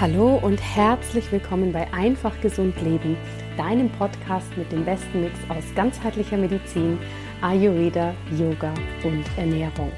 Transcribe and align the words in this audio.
Hallo 0.00 0.36
und 0.36 0.58
herzlich 0.62 1.30
willkommen 1.30 1.72
bei 1.72 1.86
Einfach 1.92 2.32
Gesund 2.40 2.80
Leben 2.80 3.18
deinem 3.58 3.90
Podcast 3.90 4.46
mit 4.56 4.72
dem 4.72 4.82
besten 4.82 5.20
Mix 5.20 5.38
aus 5.50 5.62
ganzheitlicher 5.74 6.38
Medizin, 6.38 6.98
Ayurveda, 7.42 8.14
Yoga 8.38 8.72
und 9.04 9.26
Ernährung. 9.36 9.92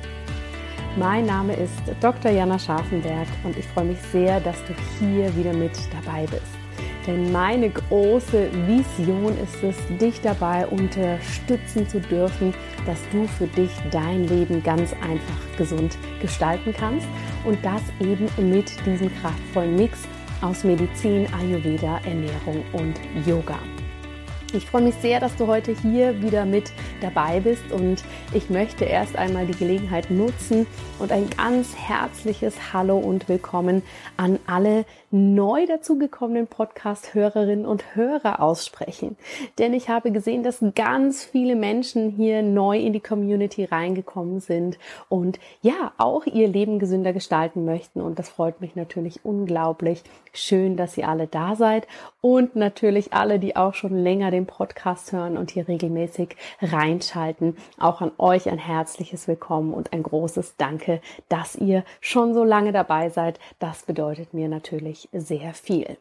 Mein 0.96 1.26
Name 1.26 1.54
ist 1.54 1.80
Dr. 2.00 2.32
Jana 2.32 2.58
Scharfenberg 2.58 3.28
und 3.44 3.56
ich 3.56 3.64
freue 3.66 3.84
mich 3.84 4.02
sehr, 4.10 4.40
dass 4.40 4.56
du 4.64 4.74
hier 4.98 5.36
wieder 5.36 5.52
mit 5.52 5.78
dabei 5.92 6.26
bist. 6.26 6.61
Denn 7.06 7.32
meine 7.32 7.70
große 7.70 8.50
Vision 8.66 9.36
ist 9.38 9.62
es, 9.62 9.76
dich 9.98 10.20
dabei 10.20 10.66
unterstützen 10.66 11.88
zu 11.88 12.00
dürfen, 12.00 12.54
dass 12.86 12.98
du 13.10 13.26
für 13.26 13.46
dich 13.46 13.70
dein 13.90 14.28
Leben 14.28 14.62
ganz 14.62 14.92
einfach 14.92 15.56
gesund 15.56 15.98
gestalten 16.20 16.72
kannst 16.72 17.06
und 17.44 17.58
das 17.64 17.82
eben 18.00 18.28
mit 18.50 18.70
diesem 18.86 19.10
kraftvollen 19.20 19.76
Mix 19.76 20.06
aus 20.40 20.64
Medizin, 20.64 21.26
Ayurveda, 21.32 22.00
Ernährung 22.04 22.64
und 22.72 22.94
Yoga. 23.26 23.58
Ich 24.54 24.66
freue 24.66 24.82
mich 24.82 24.96
sehr, 24.96 25.18
dass 25.18 25.34
du 25.36 25.46
heute 25.46 25.72
hier 25.72 26.20
wieder 26.20 26.44
mit 26.44 26.72
dabei 27.00 27.40
bist 27.40 27.72
und 27.72 28.04
ich 28.34 28.50
möchte 28.50 28.84
erst 28.84 29.16
einmal 29.16 29.46
die 29.46 29.56
Gelegenheit 29.56 30.10
nutzen 30.10 30.66
und 30.98 31.10
ein 31.10 31.30
ganz 31.30 31.74
herzliches 31.74 32.74
Hallo 32.74 32.98
und 32.98 33.30
Willkommen 33.30 33.82
an 34.18 34.38
alle 34.46 34.84
neu 35.10 35.66
dazugekommenen 35.66 36.48
Podcast-Hörerinnen 36.48 37.64
und 37.64 37.96
Hörer 37.96 38.40
aussprechen. 38.40 39.16
Denn 39.58 39.72
ich 39.72 39.88
habe 39.88 40.10
gesehen, 40.10 40.42
dass 40.42 40.62
ganz 40.74 41.24
viele 41.24 41.56
Menschen 41.56 42.10
hier 42.10 42.42
neu 42.42 42.78
in 42.78 42.92
die 42.92 43.00
Community 43.00 43.64
reingekommen 43.64 44.40
sind 44.40 44.78
und 45.08 45.38
ja, 45.62 45.92
auch 45.96 46.26
ihr 46.26 46.48
Leben 46.48 46.78
gesünder 46.78 47.12
gestalten 47.12 47.64
möchten. 47.64 48.00
Und 48.00 48.18
das 48.18 48.28
freut 48.28 48.60
mich 48.60 48.76
natürlich 48.76 49.24
unglaublich. 49.24 50.02
Schön, 50.34 50.76
dass 50.76 50.96
ihr 50.96 51.08
alle 51.08 51.26
da 51.26 51.56
seid 51.56 51.86
und 52.22 52.56
natürlich 52.56 53.12
alle, 53.12 53.38
die 53.38 53.54
auch 53.54 53.74
schon 53.74 53.96
länger 53.96 54.30
den 54.30 54.41
Podcast 54.46 55.12
hören 55.12 55.36
und 55.36 55.50
hier 55.50 55.68
regelmäßig 55.68 56.36
reinschalten. 56.60 57.56
Auch 57.78 58.00
an 58.00 58.12
euch 58.18 58.48
ein 58.48 58.58
herzliches 58.58 59.28
Willkommen 59.28 59.74
und 59.74 59.92
ein 59.92 60.02
großes 60.02 60.56
Danke, 60.56 61.00
dass 61.28 61.56
ihr 61.56 61.84
schon 62.00 62.34
so 62.34 62.44
lange 62.44 62.72
dabei 62.72 63.10
seid. 63.10 63.38
Das 63.58 63.84
bedeutet 63.84 64.34
mir 64.34 64.48
natürlich 64.48 65.08
sehr 65.12 65.54
viel. 65.54 65.96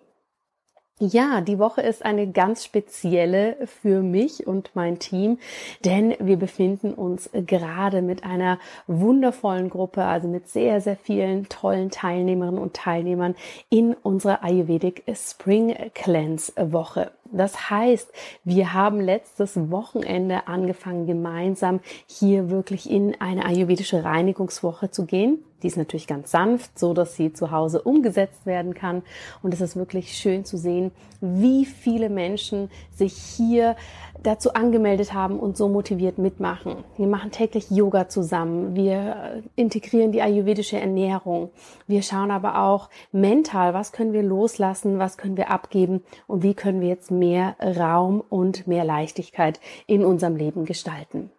Ja, 1.03 1.41
die 1.41 1.57
Woche 1.57 1.81
ist 1.81 2.05
eine 2.05 2.31
ganz 2.31 2.63
spezielle 2.63 3.57
für 3.65 4.03
mich 4.03 4.45
und 4.45 4.69
mein 4.75 4.99
Team, 4.99 5.39
denn 5.83 6.13
wir 6.19 6.37
befinden 6.37 6.93
uns 6.93 7.27
gerade 7.33 8.03
mit 8.03 8.23
einer 8.23 8.59
wundervollen 8.85 9.71
Gruppe, 9.71 10.03
also 10.03 10.27
mit 10.27 10.47
sehr, 10.47 10.79
sehr 10.79 10.95
vielen 10.95 11.49
tollen 11.49 11.89
Teilnehmerinnen 11.89 12.61
und 12.61 12.75
Teilnehmern 12.75 13.33
in 13.71 13.95
unserer 13.95 14.43
Ayurvedic 14.43 15.01
Spring 15.15 15.75
Cleanse 15.95 16.53
Woche. 16.71 17.09
Das 17.31 17.71
heißt, 17.71 18.11
wir 18.43 18.73
haben 18.73 19.01
letztes 19.01 19.71
Wochenende 19.71 20.47
angefangen, 20.47 21.07
gemeinsam 21.07 21.79
hier 22.05 22.51
wirklich 22.51 22.87
in 22.87 23.19
eine 23.19 23.45
ayurvedische 23.45 24.03
Reinigungswoche 24.03 24.91
zu 24.91 25.07
gehen. 25.07 25.43
Die 25.63 25.67
ist 25.67 25.77
natürlich 25.77 26.07
ganz 26.07 26.31
sanft, 26.31 26.77
so 26.77 26.93
dass 26.93 27.15
sie 27.15 27.33
zu 27.33 27.51
Hause 27.51 27.81
umgesetzt 27.81 28.45
werden 28.45 28.73
kann. 28.73 29.03
Und 29.41 29.53
es 29.53 29.61
ist 29.61 29.75
wirklich 29.75 30.13
schön 30.13 30.45
zu 30.45 30.57
sehen, 30.57 30.91
wie 31.21 31.65
viele 31.65 32.09
Menschen 32.09 32.69
sich 32.95 33.13
hier 33.13 33.75
dazu 34.23 34.53
angemeldet 34.53 35.13
haben 35.13 35.39
und 35.39 35.57
so 35.57 35.67
motiviert 35.67 36.17
mitmachen. 36.17 36.83
Wir 36.97 37.07
machen 37.07 37.31
täglich 37.31 37.71
Yoga 37.71 38.07
zusammen. 38.07 38.75
Wir 38.75 39.43
integrieren 39.55 40.11
die 40.11 40.21
ayurvedische 40.21 40.79
Ernährung. 40.79 41.49
Wir 41.87 42.01
schauen 42.01 42.31
aber 42.31 42.61
auch 42.63 42.89
mental, 43.11 43.73
was 43.73 43.91
können 43.91 44.13
wir 44.13 44.23
loslassen, 44.23 44.99
was 44.99 45.17
können 45.17 45.37
wir 45.37 45.49
abgeben 45.49 46.03
und 46.27 46.43
wie 46.43 46.53
können 46.53 46.81
wir 46.81 46.89
jetzt 46.89 47.11
mehr 47.11 47.55
Raum 47.59 48.23
und 48.29 48.67
mehr 48.67 48.85
Leichtigkeit 48.85 49.59
in 49.87 50.05
unserem 50.05 50.35
Leben 50.35 50.65
gestalten. 50.65 51.31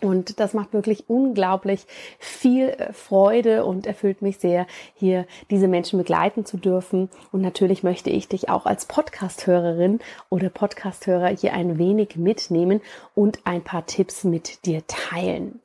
Und 0.00 0.40
das 0.40 0.54
macht 0.54 0.72
wirklich 0.72 1.08
unglaublich 1.08 1.86
viel 2.18 2.68
äh, 2.70 2.92
Freude 2.92 3.64
und 3.64 3.86
erfüllt 3.86 4.22
mich 4.22 4.38
sehr, 4.38 4.66
hier 4.94 5.26
diese 5.50 5.68
Menschen 5.68 5.98
begleiten 5.98 6.44
zu 6.44 6.56
dürfen. 6.56 7.10
Und 7.32 7.42
natürlich 7.42 7.82
möchte 7.82 8.10
ich 8.10 8.28
dich 8.28 8.48
auch 8.48 8.66
als 8.66 8.86
Podcasthörerin 8.86 10.00
oder 10.28 10.48
Podcasthörer 10.48 11.28
hier 11.28 11.52
ein 11.52 11.78
wenig 11.78 12.16
mitnehmen 12.16 12.80
und 13.14 13.40
ein 13.44 13.62
paar 13.62 13.86
Tipps 13.86 14.24
mit 14.24 14.64
dir 14.66 14.82
teilen. 14.86 15.60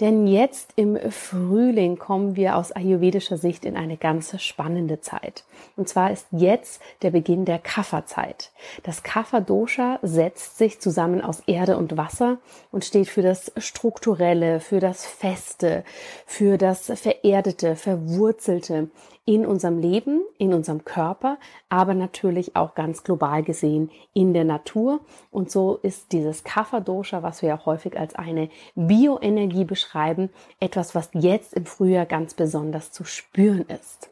Denn 0.00 0.26
jetzt 0.26 0.72
im 0.76 0.98
Frühling 1.10 1.98
kommen 1.98 2.34
wir 2.34 2.56
aus 2.56 2.72
ayurvedischer 2.72 3.36
Sicht 3.36 3.66
in 3.66 3.76
eine 3.76 3.98
ganz 3.98 4.40
spannende 4.40 5.02
Zeit. 5.02 5.44
Und 5.76 5.90
zwar 5.90 6.10
ist 6.10 6.26
jetzt 6.30 6.80
der 7.02 7.10
Beginn 7.10 7.44
der 7.44 7.58
Kapha-Zeit. 7.58 8.50
Das 8.82 9.02
Kapha-Dosha 9.02 9.98
setzt 10.00 10.56
sich 10.56 10.80
zusammen 10.80 11.20
aus 11.20 11.42
Erde 11.46 11.76
und 11.76 11.98
Wasser 11.98 12.38
und 12.72 12.86
steht 12.86 13.08
für 13.08 13.20
das 13.20 13.52
Strukturelle, 13.58 14.60
für 14.60 14.80
das 14.80 15.04
Feste, 15.04 15.84
für 16.24 16.56
das 16.56 16.90
Vererdete, 16.94 17.76
Verwurzelte, 17.76 18.88
in 19.30 19.46
unserem 19.46 19.78
Leben, 19.78 20.22
in 20.38 20.52
unserem 20.52 20.84
Körper, 20.84 21.38
aber 21.68 21.94
natürlich 21.94 22.56
auch 22.56 22.74
ganz 22.74 23.04
global 23.04 23.44
gesehen 23.44 23.88
in 24.12 24.34
der 24.34 24.42
Natur. 24.42 24.98
Und 25.30 25.52
so 25.52 25.78
ist 25.84 26.10
dieses 26.10 26.42
Kapha-Dosha, 26.42 27.22
was 27.22 27.40
wir 27.40 27.50
ja 27.50 27.64
häufig 27.64 27.96
als 27.96 28.16
eine 28.16 28.48
Bioenergie 28.74 29.64
beschreiben, 29.64 30.30
etwas, 30.58 30.96
was 30.96 31.10
jetzt 31.12 31.54
im 31.54 31.64
Frühjahr 31.64 32.06
ganz 32.06 32.34
besonders 32.34 32.90
zu 32.90 33.04
spüren 33.04 33.66
ist. 33.68 34.10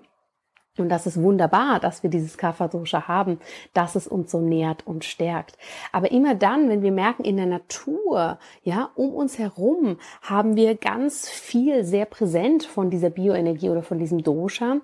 Und 0.80 0.88
das 0.88 1.06
ist 1.06 1.20
wunderbar, 1.20 1.80
dass 1.80 2.02
wir 2.02 2.10
dieses 2.10 2.38
Kapha-Dosha 2.38 3.08
haben, 3.08 3.38
dass 3.72 3.94
es 3.94 4.06
uns 4.06 4.30
so 4.30 4.40
nährt 4.40 4.86
und 4.86 5.04
stärkt. 5.04 5.58
Aber 5.92 6.10
immer 6.10 6.34
dann, 6.34 6.68
wenn 6.68 6.82
wir 6.82 6.92
merken, 6.92 7.24
in 7.24 7.36
der 7.36 7.46
Natur, 7.46 8.38
ja, 8.62 8.90
um 8.94 9.14
uns 9.14 9.38
herum 9.38 9.98
haben 10.22 10.56
wir 10.56 10.74
ganz 10.74 11.28
viel 11.28 11.84
sehr 11.84 12.04
präsent 12.04 12.64
von 12.64 12.90
dieser 12.90 13.10
Bioenergie 13.10 13.70
oder 13.70 13.82
von 13.82 13.98
diesem 13.98 14.22
Dosha, 14.22 14.78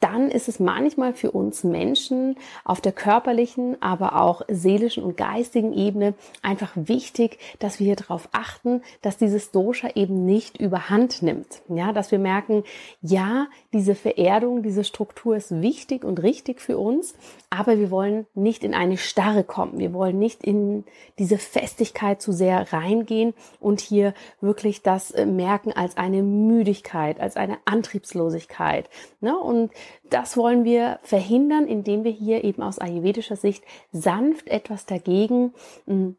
dann 0.00 0.30
ist 0.30 0.48
es 0.48 0.60
manchmal 0.60 1.14
für 1.14 1.30
uns 1.30 1.64
Menschen 1.64 2.36
auf 2.64 2.80
der 2.80 2.92
körperlichen, 2.92 3.80
aber 3.80 4.20
auch 4.20 4.42
seelischen 4.48 5.02
und 5.02 5.16
geistigen 5.16 5.72
Ebene 5.72 6.14
einfach 6.42 6.72
wichtig, 6.74 7.38
dass 7.58 7.80
wir 7.80 7.96
darauf 7.96 8.28
achten, 8.32 8.82
dass 9.02 9.16
dieses 9.16 9.50
Dosha 9.50 9.88
eben 9.94 10.26
nicht 10.26 10.60
überhand 10.60 11.22
nimmt. 11.22 11.62
Ja, 11.68 11.92
dass 11.92 12.10
wir 12.10 12.18
merken, 12.18 12.64
ja, 13.00 13.46
diese 13.72 13.94
Vererdung, 13.94 14.62
diese 14.62 14.84
Struktur 14.84 15.35
Ist 15.36 15.60
wichtig 15.60 16.02
und 16.02 16.22
richtig 16.22 16.62
für 16.62 16.78
uns, 16.78 17.14
aber 17.50 17.78
wir 17.78 17.90
wollen 17.90 18.26
nicht 18.32 18.64
in 18.64 18.72
eine 18.72 18.96
Starre 18.96 19.44
kommen. 19.44 19.78
Wir 19.78 19.92
wollen 19.92 20.18
nicht 20.18 20.42
in 20.42 20.84
diese 21.18 21.36
Festigkeit 21.36 22.22
zu 22.22 22.32
sehr 22.32 22.72
reingehen 22.72 23.34
und 23.60 23.80
hier 23.80 24.14
wirklich 24.40 24.80
das 24.80 25.10
äh, 25.10 25.26
merken 25.26 25.72
als 25.72 25.98
eine 25.98 26.22
Müdigkeit, 26.22 27.20
als 27.20 27.36
eine 27.36 27.58
Antriebslosigkeit. 27.66 28.88
Ne? 29.20 29.38
Und 29.38 29.72
das 30.08 30.38
wollen 30.38 30.64
wir 30.64 31.00
verhindern, 31.02 31.66
indem 31.66 32.04
wir 32.04 32.12
hier 32.12 32.42
eben 32.42 32.62
aus 32.62 32.78
ayurvedischer 32.78 33.36
Sicht 33.36 33.62
sanft 33.92 34.48
etwas 34.48 34.86
dagegen 34.86 35.52
hm, 35.86 36.16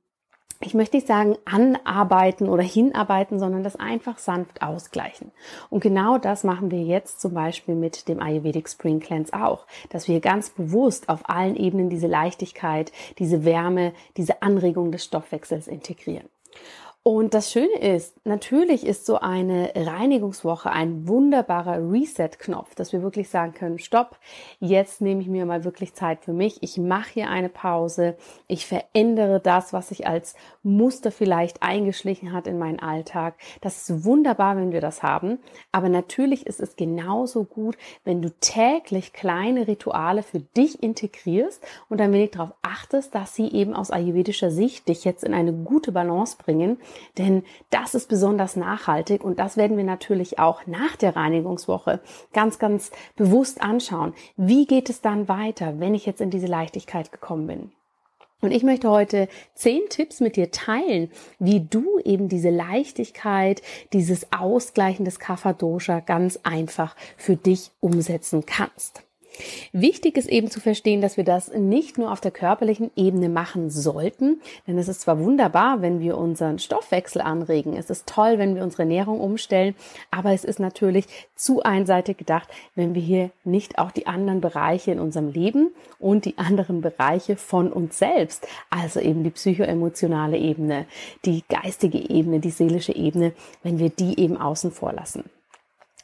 ich 0.59 0.73
möchte 0.73 0.97
nicht 0.97 1.07
sagen 1.07 1.37
anarbeiten 1.45 2.49
oder 2.49 2.63
hinarbeiten, 2.63 3.39
sondern 3.39 3.63
das 3.63 3.75
einfach 3.75 4.17
sanft 4.17 4.61
ausgleichen. 4.61 5.31
Und 5.69 5.81
genau 5.81 6.17
das 6.17 6.43
machen 6.43 6.71
wir 6.71 6.81
jetzt 6.81 7.21
zum 7.21 7.33
Beispiel 7.33 7.75
mit 7.75 8.07
dem 8.07 8.19
Ayurvedic 8.19 8.67
Spring 8.67 8.99
Cleanse 8.99 9.33
auch, 9.33 9.67
dass 9.89 10.07
wir 10.07 10.19
ganz 10.19 10.49
bewusst 10.49 11.09
auf 11.09 11.29
allen 11.29 11.55
Ebenen 11.55 11.89
diese 11.89 12.07
Leichtigkeit, 12.07 12.91
diese 13.19 13.45
Wärme, 13.45 13.93
diese 14.17 14.41
Anregung 14.41 14.91
des 14.91 15.05
Stoffwechsels 15.05 15.67
integrieren. 15.67 16.27
Und 17.09 17.33
das 17.33 17.53
Schöne 17.53 17.79
ist, 17.79 18.17
natürlich 18.25 18.85
ist 18.85 19.05
so 19.05 19.17
eine 19.17 19.71
Reinigungswoche 19.77 20.69
ein 20.69 21.07
wunderbarer 21.07 21.89
Reset-Knopf, 21.89 22.75
dass 22.75 22.91
wir 22.91 23.01
wirklich 23.01 23.29
sagen 23.29 23.53
können, 23.53 23.79
stopp, 23.79 24.19
jetzt 24.59 24.99
nehme 24.99 25.21
ich 25.21 25.29
mir 25.29 25.45
mal 25.45 25.63
wirklich 25.63 25.93
Zeit 25.93 26.25
für 26.25 26.33
mich, 26.33 26.61
ich 26.63 26.77
mache 26.77 27.13
hier 27.13 27.29
eine 27.29 27.47
Pause, 27.47 28.17
ich 28.49 28.65
verändere 28.65 29.39
das, 29.39 29.71
was 29.71 29.87
sich 29.87 30.05
als 30.05 30.35
Muster 30.63 31.11
vielleicht 31.11 31.63
eingeschlichen 31.63 32.33
hat 32.33 32.45
in 32.45 32.59
meinen 32.59 32.81
Alltag. 32.81 33.35
Das 33.61 33.89
ist 33.89 34.03
wunderbar, 34.03 34.57
wenn 34.57 34.73
wir 34.73 34.81
das 34.81 35.01
haben, 35.01 35.39
aber 35.71 35.87
natürlich 35.87 36.45
ist 36.45 36.59
es 36.59 36.75
genauso 36.75 37.45
gut, 37.45 37.77
wenn 38.03 38.21
du 38.21 38.31
täglich 38.41 39.13
kleine 39.13 39.69
Rituale 39.69 40.23
für 40.23 40.39
dich 40.39 40.83
integrierst 40.83 41.63
und 41.87 42.01
ein 42.01 42.11
wenig 42.11 42.31
darauf 42.31 42.53
achtest, 42.63 43.15
dass 43.15 43.33
sie 43.33 43.47
eben 43.47 43.73
aus 43.73 43.91
ayurvedischer 43.91 44.51
Sicht 44.51 44.89
dich 44.89 45.05
jetzt 45.05 45.23
in 45.23 45.33
eine 45.33 45.53
gute 45.53 45.93
Balance 45.93 46.35
bringen 46.37 46.81
denn 47.17 47.43
das 47.69 47.95
ist 47.95 48.09
besonders 48.09 48.55
nachhaltig 48.55 49.23
und 49.23 49.39
das 49.39 49.57
werden 49.57 49.77
wir 49.77 49.83
natürlich 49.83 50.39
auch 50.39 50.65
nach 50.67 50.95
der 50.95 51.15
Reinigungswoche 51.15 51.99
ganz, 52.33 52.59
ganz 52.59 52.91
bewusst 53.15 53.61
anschauen. 53.61 54.13
Wie 54.35 54.65
geht 54.65 54.89
es 54.89 55.01
dann 55.01 55.27
weiter, 55.27 55.79
wenn 55.79 55.95
ich 55.95 56.05
jetzt 56.05 56.21
in 56.21 56.29
diese 56.29 56.47
Leichtigkeit 56.47 57.11
gekommen 57.11 57.47
bin? 57.47 57.71
Und 58.39 58.51
ich 58.51 58.61
möchte 58.61 58.89
heute 58.91 59.29
zehn 59.55 59.81
Tipps 59.89 60.19
mit 60.19 60.35
dir 60.35 60.51
teilen, 60.51 61.09
wie 61.39 61.61
du 61.61 61.99
eben 62.03 62.29
diese 62.29 62.51
Leichtigkeit, 62.51 63.63
dieses 63.93 64.31
Ausgleichen 64.31 65.05
des 65.05 65.17
Kapha 65.17 65.53
Dosha 65.53 66.01
ganz 66.01 66.39
einfach 66.43 66.95
für 67.17 67.35
dich 67.35 67.71
umsetzen 67.79 68.45
kannst. 68.45 69.06
Wichtig 69.71 70.17
ist 70.17 70.29
eben 70.29 70.49
zu 70.49 70.59
verstehen, 70.59 71.01
dass 71.01 71.17
wir 71.17 71.23
das 71.23 71.53
nicht 71.53 71.97
nur 71.97 72.11
auf 72.11 72.21
der 72.21 72.31
körperlichen 72.31 72.91
Ebene 72.95 73.29
machen 73.29 73.69
sollten, 73.69 74.41
denn 74.67 74.77
es 74.77 74.87
ist 74.87 75.01
zwar 75.01 75.19
wunderbar, 75.19 75.81
wenn 75.81 75.99
wir 75.99 76.17
unseren 76.17 76.59
Stoffwechsel 76.59 77.21
anregen, 77.21 77.75
es 77.75 77.89
ist 77.89 78.07
toll, 78.07 78.37
wenn 78.37 78.55
wir 78.55 78.63
unsere 78.63 78.83
Ernährung 78.83 79.19
umstellen, 79.19 79.75
aber 80.11 80.33
es 80.33 80.43
ist 80.43 80.59
natürlich 80.59 81.05
zu 81.35 81.63
einseitig 81.63 82.17
gedacht, 82.17 82.49
wenn 82.75 82.95
wir 82.95 83.01
hier 83.01 83.31
nicht 83.43 83.79
auch 83.79 83.91
die 83.91 84.07
anderen 84.07 84.41
Bereiche 84.41 84.91
in 84.91 84.99
unserem 84.99 85.31
Leben 85.31 85.71
und 85.99 86.25
die 86.25 86.37
anderen 86.37 86.81
Bereiche 86.81 87.35
von 87.35 87.71
uns 87.71 87.97
selbst, 87.97 88.47
also 88.69 88.99
eben 88.99 89.23
die 89.23 89.31
psychoemotionale 89.31 90.37
Ebene, 90.37 90.85
die 91.25 91.43
geistige 91.49 92.09
Ebene, 92.09 92.39
die 92.39 92.51
seelische 92.51 92.95
Ebene, 92.95 93.33
wenn 93.63 93.79
wir 93.79 93.89
die 93.89 94.19
eben 94.19 94.37
außen 94.37 94.71
vor 94.71 94.93
lassen. 94.93 95.23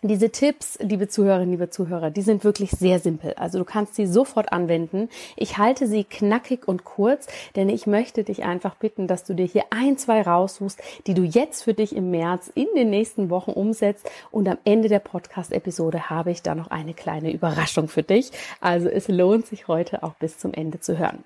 Diese 0.06 0.32
Tipps, 0.32 0.78
liebe 0.82 1.08
Zuhörerinnen, 1.08 1.52
liebe 1.52 1.70
Zuhörer, 1.70 2.12
die 2.12 2.24
sind 2.24 2.44
wirklich 2.44 2.72
sehr 2.72 3.00
simpel. 3.00 3.36
Also 3.36 3.58
du 3.58 3.64
kannst 3.64 3.96
sie 3.96 4.06
sofort 4.06 4.52
anwenden. 4.52 5.08
Ich 5.38 5.58
halte 5.58 5.88
sie 5.88 6.04
knackig 6.04 6.68
und 6.68 6.84
kurz, 6.84 7.28
denn 7.56 7.70
ich 7.70 7.88
möchte 7.88 8.26
dich 8.26 8.44
einfach 8.44 8.76
bitten, 8.76 9.08
dass 9.08 9.24
du 9.24 9.34
dir 9.34 9.46
hier 9.46 9.64
ein, 9.70 9.98
zwei 9.98 10.22
raussuchst, 10.22 10.82
die 11.08 11.14
du 11.14 11.24
jetzt 11.24 11.64
für 11.64 11.74
dich 11.74 11.96
im 11.96 12.12
März 12.12 12.52
in 12.54 12.68
den 12.76 12.90
nächsten 12.90 13.30
Wochen 13.30 13.52
umsetzt. 13.52 14.06
Und 14.30 14.50
am 14.50 14.58
Ende 14.66 14.90
der 14.90 15.00
Podcast-Episode 15.00 16.10
habe 16.10 16.32
ich 16.32 16.42
da 16.42 16.54
noch 16.54 16.70
eine 16.70 16.94
kleine 16.94 17.32
Überraschung 17.32 17.88
für 17.88 18.04
dich. 18.04 18.32
Also 18.60 18.90
es 18.90 19.08
lohnt 19.08 19.46
sich 19.46 19.70
heute 19.70 20.04
auch 20.04 20.16
bis 20.16 20.38
zum 20.38 20.54
Ende 20.54 20.82
zu 20.82 20.98
hören. 20.98 21.24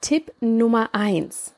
Tipp 0.00 0.32
Nummer 0.40 0.88
eins. 0.92 1.54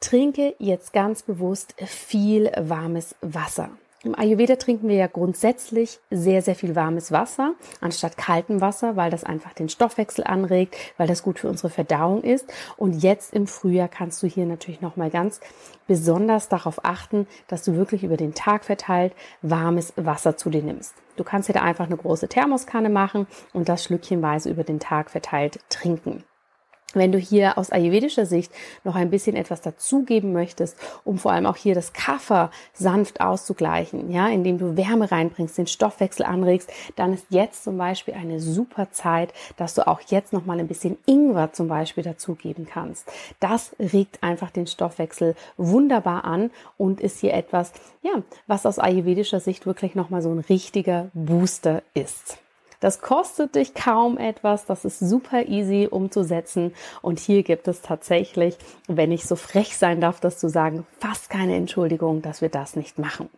Trinke 0.00 0.54
jetzt 0.58 0.92
ganz 0.92 1.22
bewusst 1.22 1.74
viel 1.86 2.52
warmes 2.58 3.14
Wasser. 3.22 3.70
Im 4.06 4.16
Ayurveda 4.16 4.54
trinken 4.54 4.88
wir 4.88 4.94
ja 4.94 5.08
grundsätzlich 5.08 5.98
sehr, 6.12 6.40
sehr 6.40 6.54
viel 6.54 6.76
warmes 6.76 7.10
Wasser 7.10 7.54
anstatt 7.80 8.16
kaltem 8.16 8.60
Wasser, 8.60 8.94
weil 8.94 9.10
das 9.10 9.24
einfach 9.24 9.52
den 9.52 9.68
Stoffwechsel 9.68 10.22
anregt, 10.22 10.76
weil 10.96 11.08
das 11.08 11.24
gut 11.24 11.40
für 11.40 11.48
unsere 11.48 11.70
Verdauung 11.70 12.22
ist. 12.22 12.46
Und 12.76 13.02
jetzt 13.02 13.34
im 13.34 13.48
Frühjahr 13.48 13.88
kannst 13.88 14.22
du 14.22 14.28
hier 14.28 14.46
natürlich 14.46 14.80
nochmal 14.80 15.10
ganz 15.10 15.40
besonders 15.88 16.48
darauf 16.48 16.84
achten, 16.84 17.26
dass 17.48 17.64
du 17.64 17.74
wirklich 17.74 18.04
über 18.04 18.16
den 18.16 18.32
Tag 18.32 18.64
verteilt 18.64 19.12
warmes 19.42 19.92
Wasser 19.96 20.36
zu 20.36 20.50
dir 20.50 20.62
nimmst. 20.62 20.94
Du 21.16 21.24
kannst 21.24 21.48
dir 21.48 21.54
da 21.54 21.62
einfach 21.62 21.86
eine 21.86 21.96
große 21.96 22.28
Thermoskanne 22.28 22.90
machen 22.90 23.26
und 23.52 23.68
das 23.68 23.82
schlückchenweise 23.82 24.50
über 24.50 24.62
den 24.62 24.78
Tag 24.78 25.10
verteilt 25.10 25.58
trinken. 25.68 26.22
Wenn 26.94 27.10
du 27.12 27.18
hier 27.18 27.58
aus 27.58 27.70
ayurvedischer 27.70 28.26
Sicht 28.26 28.52
noch 28.84 28.94
ein 28.94 29.10
bisschen 29.10 29.34
etwas 29.34 29.60
dazugeben 29.60 30.32
möchtest, 30.32 30.76
um 31.04 31.18
vor 31.18 31.32
allem 31.32 31.44
auch 31.44 31.56
hier 31.56 31.74
das 31.74 31.92
Kaffer 31.92 32.50
sanft 32.72 33.20
auszugleichen, 33.20 34.10
ja, 34.12 34.28
indem 34.28 34.56
du 34.56 34.76
Wärme 34.76 35.10
reinbringst, 35.10 35.58
den 35.58 35.66
Stoffwechsel 35.66 36.24
anregst, 36.24 36.70
dann 36.94 37.12
ist 37.12 37.26
jetzt 37.28 37.64
zum 37.64 37.76
Beispiel 37.76 38.14
eine 38.14 38.38
super 38.38 38.92
Zeit, 38.92 39.34
dass 39.56 39.74
du 39.74 39.86
auch 39.86 40.00
jetzt 40.06 40.32
noch 40.32 40.46
mal 40.46 40.60
ein 40.60 40.68
bisschen 40.68 40.96
Ingwer 41.06 41.52
zum 41.52 41.66
Beispiel 41.66 42.04
dazugeben 42.04 42.66
kannst. 42.70 43.10
Das 43.40 43.74
regt 43.80 44.22
einfach 44.22 44.50
den 44.50 44.68
Stoffwechsel 44.68 45.34
wunderbar 45.56 46.24
an 46.24 46.50
und 46.78 47.00
ist 47.00 47.18
hier 47.18 47.34
etwas, 47.34 47.72
ja, 48.02 48.22
was 48.46 48.64
aus 48.64 48.78
ayurvedischer 48.78 49.40
Sicht 49.40 49.66
wirklich 49.66 49.96
noch 49.96 50.08
mal 50.08 50.22
so 50.22 50.30
ein 50.30 50.38
richtiger 50.38 51.10
Booster 51.14 51.82
ist. 51.94 52.38
Das 52.80 53.00
kostet 53.00 53.54
dich 53.54 53.74
kaum 53.74 54.18
etwas, 54.18 54.66
das 54.66 54.84
ist 54.84 54.98
super 54.98 55.46
easy 55.46 55.88
umzusetzen 55.90 56.74
und 57.02 57.18
hier 57.18 57.42
gibt 57.42 57.68
es 57.68 57.82
tatsächlich, 57.82 58.56
wenn 58.86 59.12
ich 59.12 59.24
so 59.24 59.36
frech 59.36 59.76
sein 59.76 60.00
darf, 60.00 60.20
das 60.20 60.38
zu 60.38 60.48
sagen, 60.48 60.86
fast 60.98 61.30
keine 61.30 61.56
Entschuldigung, 61.56 62.22
dass 62.22 62.40
wir 62.40 62.48
das 62.48 62.76
nicht 62.76 62.98
machen. 62.98 63.28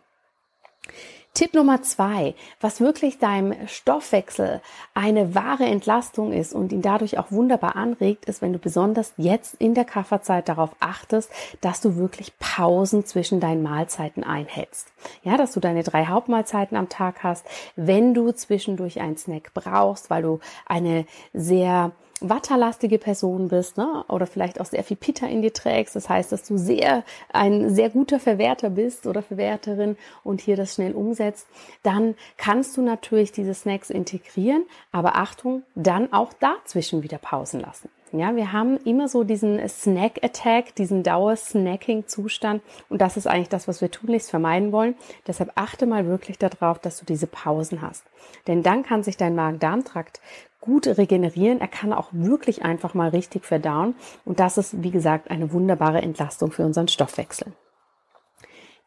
Tipp 1.33 1.53
Nummer 1.53 1.81
zwei, 1.83 2.35
was 2.59 2.81
wirklich 2.81 3.19
deinem 3.19 3.67
Stoffwechsel 3.67 4.61
eine 4.93 5.35
wahre 5.35 5.65
Entlastung 5.65 6.33
ist 6.33 6.53
und 6.53 6.71
ihn 6.71 6.81
dadurch 6.81 7.17
auch 7.17 7.31
wunderbar 7.31 7.75
anregt, 7.75 8.25
ist, 8.25 8.41
wenn 8.41 8.51
du 8.51 8.59
besonders 8.59 9.13
jetzt 9.15 9.55
in 9.55 9.73
der 9.73 9.85
Kafferzeit 9.85 10.49
darauf 10.49 10.71
achtest, 10.79 11.31
dass 11.61 11.81
du 11.81 11.95
wirklich 11.95 12.37
Pausen 12.39 13.05
zwischen 13.05 13.39
deinen 13.39 13.63
Mahlzeiten 13.63 14.23
einhältst. 14.23 14.91
Ja, 15.23 15.37
dass 15.37 15.53
du 15.53 15.59
deine 15.59 15.83
drei 15.83 16.07
Hauptmahlzeiten 16.07 16.75
am 16.75 16.89
Tag 16.89 17.23
hast, 17.23 17.45
wenn 17.75 18.13
du 18.13 18.31
zwischendurch 18.31 18.99
einen 18.99 19.17
Snack 19.17 19.53
brauchst, 19.53 20.09
weil 20.09 20.23
du 20.23 20.39
eine 20.65 21.05
sehr 21.33 21.91
watterlastige 22.21 22.97
Person 22.97 23.47
bist, 23.49 23.77
ne? 23.77 24.03
oder 24.07 24.27
vielleicht 24.27 24.59
auch 24.59 24.65
sehr 24.65 24.83
viel 24.83 24.97
Pitta 24.97 25.27
in 25.27 25.41
dir 25.41 25.53
trägst. 25.53 25.95
Das 25.95 26.09
heißt, 26.09 26.31
dass 26.31 26.43
du 26.43 26.57
sehr 26.57 27.03
ein 27.31 27.73
sehr 27.73 27.89
guter 27.89 28.19
Verwerter 28.19 28.69
bist 28.69 29.07
oder 29.07 29.21
Verwerterin 29.21 29.97
und 30.23 30.41
hier 30.41 30.55
das 30.55 30.75
schnell 30.75 30.93
umsetzt, 30.93 31.47
dann 31.83 32.15
kannst 32.37 32.77
du 32.77 32.81
natürlich 32.81 33.31
diese 33.31 33.53
Snacks 33.53 33.89
integrieren, 33.89 34.63
aber 34.91 35.15
Achtung, 35.15 35.63
dann 35.75 36.11
auch 36.13 36.33
dazwischen 36.33 37.03
wieder 37.03 37.17
Pausen 37.17 37.59
lassen. 37.59 37.89
Ja, 38.11 38.35
wir 38.35 38.51
haben 38.51 38.77
immer 38.85 39.07
so 39.07 39.23
diesen 39.23 39.67
Snack 39.69 40.23
Attack, 40.23 40.73
diesen 40.75 41.03
Dauer-Snacking-Zustand 41.03 42.63
und 42.89 43.01
das 43.01 43.17
ist 43.17 43.27
eigentlich 43.27 43.49
das, 43.49 43.67
was 43.67 43.81
wir 43.81 43.91
tunlichst 43.91 44.31
vermeiden 44.31 44.71
wollen. 44.71 44.95
Deshalb 45.27 45.51
achte 45.55 45.85
mal 45.85 46.07
wirklich 46.07 46.39
darauf, 46.39 46.79
dass 46.79 46.99
du 46.99 47.05
diese 47.05 47.27
Pausen 47.27 47.81
hast. 47.81 48.03
Denn 48.47 48.63
dann 48.63 48.83
kann 48.83 49.03
sich 49.03 49.15
dein 49.15 49.35
Magen-Darm-Trakt 49.35 50.21
gut 50.59 50.87
regenerieren. 50.87 51.61
Er 51.61 51.67
kann 51.67 51.93
auch 51.93 52.09
wirklich 52.11 52.63
einfach 52.63 52.93
mal 52.93 53.09
richtig 53.09 53.45
verdauen. 53.45 53.95
Und 54.25 54.39
das 54.39 54.57
ist, 54.57 54.81
wie 54.83 54.91
gesagt, 54.91 55.29
eine 55.29 55.53
wunderbare 55.53 56.01
Entlastung 56.01 56.51
für 56.51 56.65
unseren 56.65 56.87
Stoffwechsel. 56.87 57.53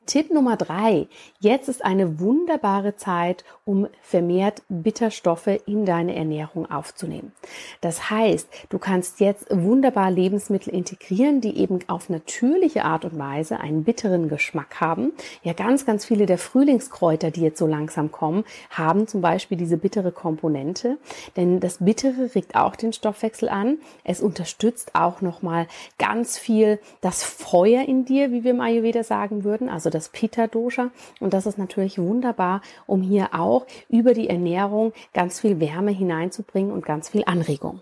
Tipp 0.07 0.33
Nummer 0.33 0.57
drei. 0.57 1.07
Jetzt 1.39 1.69
ist 1.69 1.85
eine 1.85 2.19
wunderbare 2.19 2.97
Zeit, 2.97 3.45
um 3.65 3.87
vermehrt 4.01 4.63
Bitterstoffe 4.69 5.61
in 5.67 5.87
deine 5.87 6.17
Ernährung 6.17 6.69
aufzunehmen. 6.71 7.33
Das 7.81 8.11
heißt, 8.11 8.49
du 8.69 8.79
kannst 8.79 9.21
jetzt 9.21 9.47
wunderbar 9.51 10.11
Lebensmittel 10.11 10.75
integrieren, 10.75 11.41
die 11.41 11.57
eben 11.57 11.79
auf 11.87 12.09
natürliche 12.09 12.85
Art 12.85 13.05
und 13.05 13.17
Weise 13.17 13.61
einen 13.61 13.85
bitteren 13.85 14.29
Geschmack 14.29 14.81
haben. 14.81 15.13
Ja, 15.45 15.53
ganz, 15.53 15.87
ganz 15.87 16.05
viele 16.05 16.27
der 16.27 16.39
Frühlingskräuter, 16.39 17.31
die 17.31 17.43
jetzt 17.43 17.59
so 17.59 17.69
langsam 17.69 18.11
kommen, 18.11 18.45
haben 18.71 19.07
zum 19.07 19.21
Beispiel 19.21 19.57
diese 19.57 19.77
bittere 19.77 20.11
Komponente. 20.11 20.99
Denn 21.37 21.61
das 21.61 21.79
Bittere 21.79 22.35
regt 22.35 22.57
auch 22.57 22.75
den 22.75 22.93
Stoffwechsel 22.93 23.49
an. 23.49 23.79
Es 24.03 24.21
unterstützt 24.21 24.97
auch 24.97 25.21
nochmal 25.21 25.69
ganz 25.99 26.39
viel 26.39 26.81
das 27.01 27.23
Feuer 27.23 27.87
in 27.87 28.05
dir, 28.05 28.33
wie 28.33 28.43
wir 28.43 28.51
im 28.51 28.61
Ayurveda 28.61 29.05
sagen 29.05 29.45
würden. 29.45 29.69
Also 29.69 29.92
das 29.95 30.09
Pitta-Dosha. 30.09 30.91
Und 31.21 31.35
das 31.35 31.47
ist 31.47 31.59
natürlich 31.59 31.99
wunderbar, 31.99 32.63
um 32.87 33.03
hier 33.03 33.31
auch 33.33 33.67
über 33.89 34.15
die 34.15 34.29
Ernährung 34.29 34.93
ganz 35.13 35.41
viel 35.41 35.61
Wärme 35.61 35.91
hineinzubringen 35.91 36.73
und 36.73 36.85
ganz 36.85 37.09
viel 37.09 37.23
Anregung. 37.27 37.81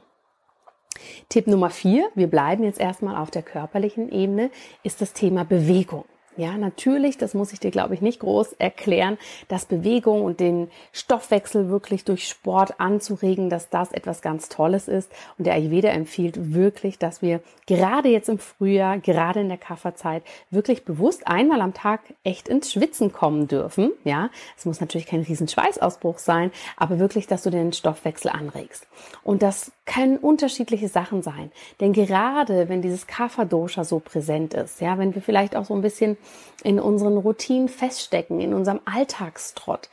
Tipp 1.28 1.46
Nummer 1.46 1.70
vier, 1.70 2.08
wir 2.14 2.26
bleiben 2.26 2.64
jetzt 2.64 2.80
erstmal 2.80 3.16
auf 3.16 3.30
der 3.30 3.42
körperlichen 3.42 4.10
Ebene, 4.10 4.50
ist 4.82 5.00
das 5.00 5.12
Thema 5.12 5.44
Bewegung. 5.44 6.04
Ja, 6.36 6.56
natürlich, 6.56 7.18
das 7.18 7.34
muss 7.34 7.52
ich 7.52 7.58
dir, 7.58 7.72
glaube 7.72 7.94
ich, 7.94 8.02
nicht 8.02 8.20
groß 8.20 8.52
erklären, 8.54 9.18
dass 9.48 9.64
Bewegung 9.64 10.22
und 10.22 10.38
den 10.38 10.70
Stoffwechsel 10.92 11.68
wirklich 11.68 12.04
durch 12.04 12.28
Sport 12.28 12.78
anzuregen, 12.78 13.50
dass 13.50 13.68
das 13.68 13.90
etwas 13.90 14.22
ganz 14.22 14.48
Tolles 14.48 14.86
ist. 14.86 15.10
Und 15.38 15.46
der 15.46 15.54
Ayurveda 15.54 15.88
empfiehlt 15.88 16.54
wirklich, 16.54 16.98
dass 16.98 17.20
wir 17.20 17.40
gerade 17.66 18.08
jetzt 18.08 18.28
im 18.28 18.38
Frühjahr, 18.38 18.98
gerade 18.98 19.40
in 19.40 19.48
der 19.48 19.58
Kafferzeit, 19.58 20.22
wirklich 20.50 20.84
bewusst 20.84 21.26
einmal 21.26 21.60
am 21.60 21.74
Tag 21.74 22.00
echt 22.22 22.48
ins 22.48 22.72
Schwitzen 22.72 23.12
kommen 23.12 23.48
dürfen. 23.48 23.90
Ja, 24.04 24.30
es 24.56 24.64
muss 24.64 24.80
natürlich 24.80 25.06
kein 25.06 25.22
riesen 25.22 25.48
Schweißausbruch 25.48 26.18
sein, 26.18 26.52
aber 26.76 27.00
wirklich, 27.00 27.26
dass 27.26 27.42
du 27.42 27.50
den 27.50 27.72
Stoffwechsel 27.72 28.30
anregst. 28.30 28.86
Und 29.24 29.42
das 29.42 29.72
können 29.84 30.16
unterschiedliche 30.16 30.88
Sachen 30.88 31.22
sein. 31.22 31.50
Denn 31.80 31.92
gerade 31.92 32.68
wenn 32.68 32.82
dieses 32.82 33.08
Kapha-Dosha 33.08 33.82
so 33.82 33.98
präsent 33.98 34.54
ist, 34.54 34.80
ja, 34.80 34.96
wenn 34.98 35.14
wir 35.14 35.22
vielleicht 35.22 35.56
auch 35.56 35.64
so 35.64 35.74
ein 35.74 35.82
bisschen 35.82 36.16
in 36.62 36.78
unseren 36.78 37.16
Routinen 37.16 37.68
feststecken, 37.68 38.40
in 38.40 38.54
unserem 38.54 38.80
Alltagstrott, 38.84 39.88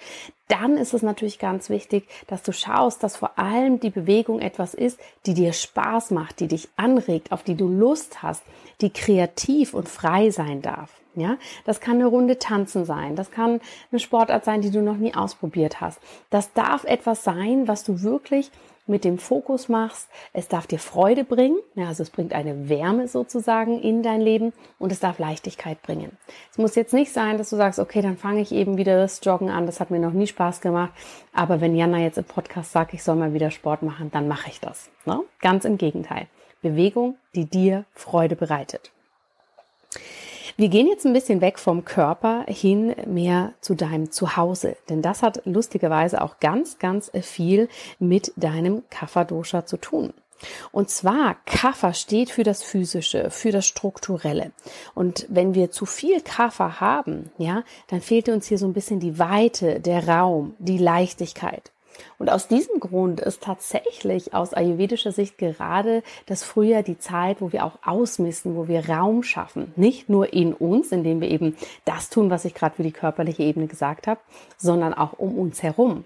dann 0.47 0.77
ist 0.77 0.93
es 0.93 1.01
natürlich 1.01 1.39
ganz 1.39 1.69
wichtig, 1.69 2.07
dass 2.27 2.43
du 2.43 2.53
schaust, 2.53 3.03
dass 3.03 3.17
vor 3.17 3.37
allem 3.37 3.79
die 3.79 3.89
Bewegung 3.89 4.39
etwas 4.39 4.73
ist, 4.73 4.99
die 5.25 5.33
dir 5.33 5.53
Spaß 5.53 6.11
macht, 6.11 6.39
die 6.39 6.47
dich 6.47 6.69
anregt, 6.77 7.31
auf 7.31 7.43
die 7.43 7.55
du 7.55 7.67
Lust 7.67 8.23
hast, 8.23 8.43
die 8.81 8.89
kreativ 8.89 9.73
und 9.73 9.89
frei 9.89 10.29
sein 10.29 10.61
darf. 10.61 10.91
Ja, 11.15 11.37
das 11.65 11.81
kann 11.81 11.95
eine 11.95 12.05
Runde 12.05 12.37
tanzen 12.37 12.85
sein. 12.85 13.15
Das 13.15 13.31
kann 13.31 13.59
eine 13.91 13.99
Sportart 13.99 14.45
sein, 14.45 14.61
die 14.61 14.69
du 14.69 14.83
noch 14.83 14.97
nie 14.97 15.15
ausprobiert 15.15 15.81
hast. 15.81 15.99
Das 16.29 16.53
darf 16.53 16.83
etwas 16.83 17.23
sein, 17.23 17.67
was 17.67 17.83
du 17.83 18.03
wirklich 18.03 18.51
mit 18.87 19.03
dem 19.03 19.17
Fokus 19.17 19.69
machst. 19.69 20.09
Es 20.33 20.47
darf 20.47 20.67
dir 20.67 20.79
Freude 20.79 21.23
bringen, 21.23 21.57
also 21.75 22.03
es 22.03 22.09
bringt 22.09 22.33
eine 22.33 22.69
Wärme 22.69 23.07
sozusagen 23.07 23.81
in 23.81 24.03
dein 24.03 24.21
Leben 24.21 24.53
und 24.79 24.91
es 24.91 24.99
darf 24.99 25.19
Leichtigkeit 25.19 25.81
bringen. 25.81 26.17
Es 26.51 26.57
muss 26.57 26.75
jetzt 26.75 26.93
nicht 26.93 27.11
sein, 27.11 27.37
dass 27.37 27.49
du 27.49 27.55
sagst, 27.55 27.79
okay, 27.79 28.01
dann 28.01 28.17
fange 28.17 28.41
ich 28.41 28.51
eben 28.51 28.77
wieder 28.77 28.97
das 28.97 29.19
Joggen 29.23 29.49
an, 29.49 29.65
das 29.65 29.79
hat 29.79 29.91
mir 29.91 29.99
noch 29.99 30.13
nie 30.13 30.27
Spaß 30.27 30.61
gemacht, 30.61 30.93
aber 31.33 31.61
wenn 31.61 31.75
Jana 31.75 31.99
jetzt 31.99 32.17
im 32.17 32.23
Podcast 32.23 32.71
sagt, 32.71 32.93
ich 32.93 33.03
soll 33.03 33.15
mal 33.15 33.33
wieder 33.33 33.51
Sport 33.51 33.83
machen, 33.83 34.11
dann 34.11 34.27
mache 34.27 34.49
ich 34.49 34.59
das. 34.59 34.89
Ne? 35.05 35.21
Ganz 35.41 35.65
im 35.65 35.77
Gegenteil. 35.77 36.27
Bewegung, 36.61 37.17
die 37.35 37.45
dir 37.45 37.85
Freude 37.93 38.35
bereitet. 38.35 38.91
Wir 40.59 40.69
gehen 40.69 40.87
jetzt 40.87 41.05
ein 41.05 41.13
bisschen 41.13 41.39
weg 41.39 41.59
vom 41.59 41.85
Körper 41.85 42.43
hin 42.47 42.95
mehr 43.05 43.53
zu 43.61 43.75
deinem 43.75 44.09
Zuhause, 44.09 44.75
denn 44.89 45.03
das 45.03 45.21
hat 45.21 45.43
lustigerweise 45.45 46.19
auch 46.19 46.39
ganz, 46.39 46.79
ganz 46.79 47.11
viel 47.21 47.69
mit 47.99 48.33
deinem 48.37 48.81
Kapha-Dosha 48.89 49.67
zu 49.67 49.77
tun. 49.77 50.13
Und 50.71 50.89
zwar, 50.89 51.35
Kapha 51.45 51.93
steht 51.93 52.31
für 52.31 52.41
das 52.41 52.63
Physische, 52.63 53.29
für 53.29 53.51
das 53.51 53.67
Strukturelle. 53.67 54.51
Und 54.95 55.27
wenn 55.29 55.53
wir 55.53 55.69
zu 55.69 55.85
viel 55.85 56.21
Kapha 56.21 56.79
haben, 56.79 57.29
ja, 57.37 57.63
dann 57.89 58.01
fehlt 58.01 58.27
uns 58.27 58.47
hier 58.47 58.57
so 58.57 58.65
ein 58.65 58.73
bisschen 58.73 58.99
die 58.99 59.19
Weite, 59.19 59.79
der 59.79 60.07
Raum, 60.07 60.55
die 60.57 60.79
Leichtigkeit. 60.79 61.71
Und 62.17 62.29
aus 62.29 62.47
diesem 62.47 62.79
Grund 62.79 63.19
ist 63.19 63.43
tatsächlich 63.43 64.33
aus 64.33 64.53
ayurvedischer 64.53 65.11
Sicht 65.11 65.37
gerade 65.37 66.03
das 66.25 66.43
Frühjahr 66.43 66.83
die 66.83 66.99
Zeit, 66.99 67.41
wo 67.41 67.51
wir 67.51 67.65
auch 67.65 67.79
ausmisten, 67.83 68.55
wo 68.55 68.67
wir 68.67 68.89
Raum 68.89 69.23
schaffen. 69.23 69.73
Nicht 69.75 70.09
nur 70.09 70.33
in 70.33 70.53
uns, 70.53 70.91
indem 70.91 71.21
wir 71.21 71.29
eben 71.29 71.55
das 71.85 72.09
tun, 72.09 72.29
was 72.29 72.45
ich 72.45 72.53
gerade 72.53 72.75
für 72.75 72.83
die 72.83 72.91
körperliche 72.91 73.43
Ebene 73.43 73.67
gesagt 73.67 74.07
habe, 74.07 74.19
sondern 74.57 74.93
auch 74.93 75.13
um 75.13 75.37
uns 75.37 75.63
herum. 75.63 76.05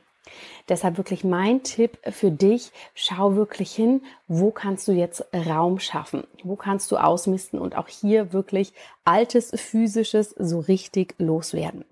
Deshalb 0.69 0.97
wirklich 0.97 1.23
mein 1.23 1.63
Tipp 1.63 1.97
für 2.09 2.31
dich, 2.31 2.71
schau 2.93 3.35
wirklich 3.35 3.73
hin, 3.73 4.01
wo 4.27 4.51
kannst 4.51 4.87
du 4.87 4.91
jetzt 4.91 5.25
Raum 5.33 5.79
schaffen? 5.79 6.25
Wo 6.43 6.55
kannst 6.55 6.91
du 6.91 6.97
ausmisten 6.97 7.59
und 7.59 7.75
auch 7.75 7.87
hier 7.87 8.31
wirklich 8.31 8.73
altes 9.03 9.51
physisches 9.55 10.29
so 10.37 10.59
richtig 10.59 11.15
loswerden? 11.17 11.83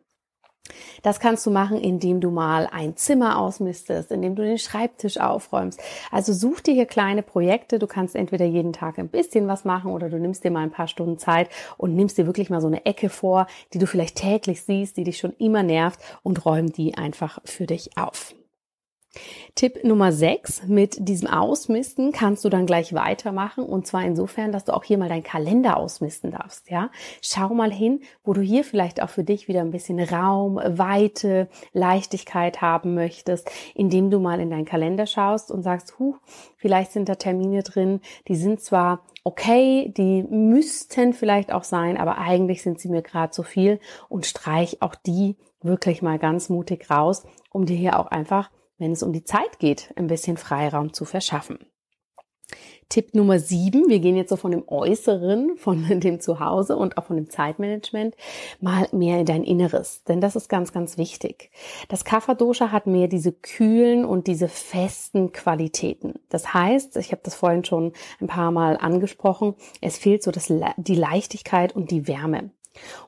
Das 1.01 1.19
kannst 1.19 1.45
du 1.45 1.51
machen, 1.51 1.77
indem 1.77 2.21
du 2.21 2.31
mal 2.31 2.67
ein 2.71 2.95
Zimmer 2.95 3.39
ausmistest, 3.39 4.11
indem 4.11 4.35
du 4.35 4.43
den 4.43 4.57
Schreibtisch 4.57 5.19
aufräumst. 5.19 5.79
Also 6.11 6.33
such 6.33 6.61
dir 6.61 6.73
hier 6.73 6.85
kleine 6.85 7.23
Projekte. 7.23 7.79
Du 7.79 7.87
kannst 7.87 8.15
entweder 8.15 8.45
jeden 8.45 8.73
Tag 8.73 8.99
ein 8.99 9.09
bisschen 9.09 9.47
was 9.47 9.65
machen 9.65 9.91
oder 9.91 10.09
du 10.09 10.17
nimmst 10.17 10.43
dir 10.43 10.51
mal 10.51 10.63
ein 10.63 10.71
paar 10.71 10.87
Stunden 10.87 11.17
Zeit 11.17 11.49
und 11.77 11.95
nimmst 11.95 12.17
dir 12.17 12.25
wirklich 12.25 12.49
mal 12.49 12.61
so 12.61 12.67
eine 12.67 12.85
Ecke 12.85 13.09
vor, 13.09 13.47
die 13.73 13.79
du 13.79 13.87
vielleicht 13.87 14.15
täglich 14.15 14.61
siehst, 14.63 14.97
die 14.97 15.03
dich 15.03 15.17
schon 15.17 15.33
immer 15.37 15.63
nervt 15.63 15.99
und 16.23 16.45
räum 16.45 16.71
die 16.71 16.95
einfach 16.95 17.39
für 17.45 17.65
dich 17.65 17.97
auf. 17.97 18.33
Tipp 19.55 19.83
Nummer 19.83 20.11
6, 20.11 20.67
mit 20.67 21.07
diesem 21.07 21.27
Ausmisten 21.27 22.11
kannst 22.11 22.45
du 22.45 22.49
dann 22.49 22.67
gleich 22.67 22.93
weitermachen. 22.93 23.63
Und 23.63 23.87
zwar 23.87 24.03
insofern, 24.03 24.51
dass 24.51 24.65
du 24.65 24.73
auch 24.73 24.83
hier 24.83 24.97
mal 24.97 25.09
deinen 25.09 25.23
Kalender 25.23 25.77
ausmisten 25.77 26.31
darfst, 26.31 26.69
ja? 26.69 26.91
Schau 27.21 27.49
mal 27.49 27.71
hin, 27.71 28.01
wo 28.23 28.33
du 28.33 28.41
hier 28.41 28.63
vielleicht 28.63 29.01
auch 29.01 29.09
für 29.09 29.23
dich 29.23 29.47
wieder 29.47 29.61
ein 29.61 29.71
bisschen 29.71 29.99
Raum, 29.99 30.59
Weite, 30.63 31.49
Leichtigkeit 31.73 32.61
haben 32.61 32.93
möchtest, 32.93 33.49
indem 33.73 34.11
du 34.11 34.19
mal 34.19 34.39
in 34.39 34.51
deinen 34.51 34.65
Kalender 34.65 35.07
schaust 35.07 35.51
und 35.51 35.63
sagst, 35.63 35.97
huh, 35.97 36.15
vielleicht 36.55 36.91
sind 36.91 37.09
da 37.09 37.15
Termine 37.15 37.63
drin, 37.63 38.01
die 38.27 38.35
sind 38.35 38.61
zwar 38.61 39.01
okay, 39.23 39.91
die 39.95 40.23
müssten 40.23 41.13
vielleicht 41.13 41.51
auch 41.51 41.63
sein, 41.63 41.97
aber 41.97 42.17
eigentlich 42.17 42.61
sind 42.61 42.79
sie 42.79 42.89
mir 42.89 43.01
gerade 43.01 43.31
zu 43.31 43.43
viel. 43.43 43.79
Und 44.07 44.25
streich 44.25 44.81
auch 44.81 44.95
die 44.95 45.35
wirklich 45.61 46.01
mal 46.01 46.19
ganz 46.19 46.49
mutig 46.49 46.89
raus, 46.89 47.23
um 47.51 47.65
dir 47.65 47.75
hier 47.75 47.99
auch 47.99 48.07
einfach 48.07 48.49
wenn 48.79 48.93
es 48.93 49.03
um 49.03 49.13
die 49.13 49.23
Zeit 49.23 49.59
geht, 49.59 49.93
ein 49.95 50.07
bisschen 50.07 50.37
Freiraum 50.37 50.93
zu 50.93 51.05
verschaffen. 51.05 51.59
Tipp 52.89 53.13
Nummer 53.13 53.37
sieben, 53.37 53.87
wir 53.87 53.99
gehen 53.99 54.15
jetzt 54.15 54.29
so 54.29 54.35
von 54.35 54.49
dem 54.49 54.63
Äußeren, 54.67 55.57
von 55.57 55.87
dem 55.99 56.19
Zuhause 56.19 56.75
und 56.75 56.97
auch 56.97 57.05
von 57.05 57.17
dem 57.17 57.29
Zeitmanagement 57.29 58.15
mal 58.59 58.87
mehr 58.91 59.19
in 59.19 59.27
dein 59.27 59.43
Inneres, 59.43 60.03
denn 60.05 60.21
das 60.21 60.35
ist 60.35 60.49
ganz, 60.49 60.73
ganz 60.73 60.97
wichtig. 60.97 61.51
Das 61.87 62.03
Kapha-Dosha 62.03 62.71
hat 62.71 62.87
mehr 62.87 63.07
diese 63.07 63.31
kühlen 63.31 64.05
und 64.05 64.25
diese 64.25 64.47
festen 64.47 65.31
Qualitäten. 65.31 66.15
Das 66.29 66.55
heißt, 66.55 66.97
ich 66.97 67.11
habe 67.11 67.21
das 67.23 67.35
vorhin 67.35 67.63
schon 67.63 67.93
ein 68.19 68.27
paar 68.27 68.49
Mal 68.49 68.75
angesprochen, 68.77 69.53
es 69.81 69.99
fehlt 69.99 70.23
so 70.23 70.31
das, 70.31 70.51
die 70.77 70.95
Leichtigkeit 70.95 71.75
und 71.75 71.91
die 71.91 72.07
Wärme. 72.07 72.49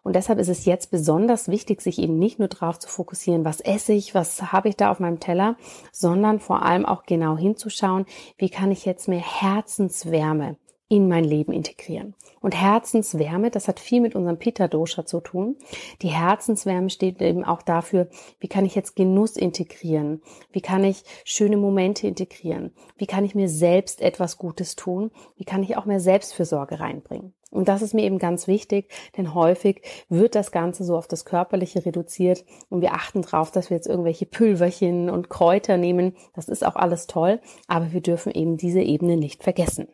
Und 0.03 0.15
deshalb 0.15 0.39
ist 0.39 0.49
es 0.49 0.65
jetzt 0.65 0.91
besonders 0.91 1.47
wichtig, 1.47 1.81
sich 1.81 1.99
eben 1.99 2.17
nicht 2.17 2.39
nur 2.39 2.47
darauf 2.47 2.79
zu 2.79 2.87
fokussieren, 2.87 3.45
was 3.45 3.61
esse 3.61 3.93
ich, 3.93 4.15
was 4.15 4.51
habe 4.51 4.69
ich 4.69 4.75
da 4.75 4.91
auf 4.91 4.99
meinem 4.99 5.19
Teller, 5.19 5.55
sondern 5.91 6.39
vor 6.39 6.63
allem 6.63 6.85
auch 6.85 7.03
genau 7.03 7.37
hinzuschauen, 7.37 8.05
wie 8.37 8.49
kann 8.49 8.71
ich 8.71 8.85
jetzt 8.85 9.07
mehr 9.07 9.19
Herzenswärme 9.19 10.57
in 10.91 11.07
mein 11.07 11.23
Leben 11.23 11.53
integrieren. 11.53 12.15
Und 12.41 12.53
Herzenswärme, 12.53 13.49
das 13.49 13.69
hat 13.69 13.79
viel 13.79 14.01
mit 14.01 14.13
unserem 14.13 14.37
Pitta-Dosha 14.37 15.05
zu 15.05 15.21
tun. 15.21 15.55
Die 16.01 16.09
Herzenswärme 16.09 16.89
steht 16.89 17.21
eben 17.21 17.45
auch 17.45 17.61
dafür, 17.61 18.09
wie 18.41 18.49
kann 18.49 18.65
ich 18.65 18.75
jetzt 18.75 18.97
Genuss 18.97 19.37
integrieren? 19.37 20.21
Wie 20.51 20.59
kann 20.59 20.83
ich 20.83 21.03
schöne 21.23 21.55
Momente 21.55 22.07
integrieren? 22.07 22.73
Wie 22.97 23.05
kann 23.05 23.23
ich 23.23 23.35
mir 23.35 23.47
selbst 23.47 24.01
etwas 24.01 24.37
Gutes 24.37 24.75
tun? 24.75 25.11
Wie 25.37 25.45
kann 25.45 25.63
ich 25.63 25.77
auch 25.77 25.85
mehr 25.85 26.01
Selbstfürsorge 26.01 26.81
reinbringen? 26.81 27.33
Und 27.51 27.69
das 27.69 27.81
ist 27.81 27.93
mir 27.93 28.03
eben 28.03 28.19
ganz 28.19 28.47
wichtig, 28.47 28.91
denn 29.15 29.33
häufig 29.33 29.81
wird 30.09 30.35
das 30.35 30.51
Ganze 30.51 30.83
so 30.83 30.97
auf 30.97 31.07
das 31.07 31.23
Körperliche 31.23 31.85
reduziert 31.85 32.43
und 32.69 32.81
wir 32.81 32.93
achten 32.93 33.21
darauf, 33.21 33.49
dass 33.51 33.69
wir 33.69 33.77
jetzt 33.77 33.87
irgendwelche 33.87 34.25
Pülverchen 34.25 35.09
und 35.09 35.29
Kräuter 35.29 35.77
nehmen. 35.77 36.17
Das 36.33 36.49
ist 36.49 36.65
auch 36.65 36.75
alles 36.75 37.07
toll, 37.07 37.39
aber 37.67 37.93
wir 37.93 38.01
dürfen 38.01 38.33
eben 38.33 38.57
diese 38.57 38.81
Ebene 38.81 39.15
nicht 39.15 39.43
vergessen. 39.43 39.87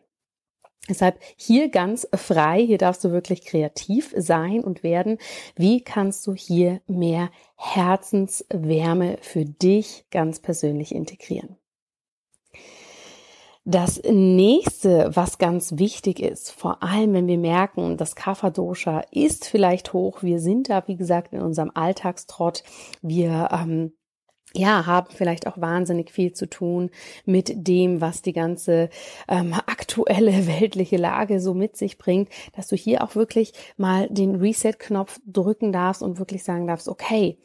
Deshalb 0.90 1.20
hier 1.36 1.70
ganz 1.70 2.08
frei, 2.14 2.66
hier 2.66 2.78
darfst 2.78 3.04
du 3.04 3.12
wirklich 3.12 3.44
kreativ 3.44 4.14
sein 4.16 4.64
und 4.64 4.84
werden. 4.84 5.18
Wie 5.56 5.82
kannst 5.82 6.26
du 6.28 6.34
hier 6.34 6.82
mehr 6.88 7.30
Herzenswärme 7.56 9.18
für 9.22 9.44
dich 9.44 10.06
ganz 10.12 10.40
persönlich 10.40 10.96
integrieren? 10.96 11.58
Das 13.70 14.02
nächste, 14.10 15.14
was 15.14 15.40
ganz 15.40 15.78
wichtig 15.78 16.22
ist, 16.22 16.52
vor 16.52 16.82
allem 16.82 17.12
wenn 17.12 17.28
wir 17.28 17.38
merken, 17.38 17.98
das 17.98 18.16
Kapha-Dosha 18.16 19.04
ist 19.12 19.46
vielleicht 19.46 19.92
hoch, 19.92 20.24
wir 20.24 20.40
sind 20.40 20.70
da, 20.70 20.88
wie 20.88 20.96
gesagt, 20.96 21.34
in 21.34 21.42
unserem 21.42 21.72
Alltagstrott, 21.74 22.64
wir 23.02 23.50
ähm, 23.52 23.92
ja, 24.54 24.86
haben 24.86 25.10
vielleicht 25.14 25.46
auch 25.46 25.60
wahnsinnig 25.60 26.12
viel 26.12 26.34
zu 26.34 26.50
tun 26.50 26.90
mit 27.26 27.68
dem, 27.68 28.02
was 28.02 28.22
die 28.22 28.34
ganze 28.34 28.90
ähm, 29.28 29.54
aktuelle 29.54 30.48
weltliche 30.60 30.98
Lage 30.98 31.40
so 31.40 31.54
mit 31.54 31.78
sich 31.78 31.98
bringt, 31.98 32.30
dass 32.56 32.68
du 32.68 32.76
hier 32.76 33.04
auch 33.04 33.16
wirklich 33.16 33.54
mal 33.76 34.08
den 34.10 34.36
Reset-Knopf 34.36 35.20
drücken 35.26 35.72
darfst 35.72 36.02
und 36.02 36.20
wirklich 36.20 36.44
sagen 36.44 36.68
darfst, 36.68 36.88
okay, 36.88 37.38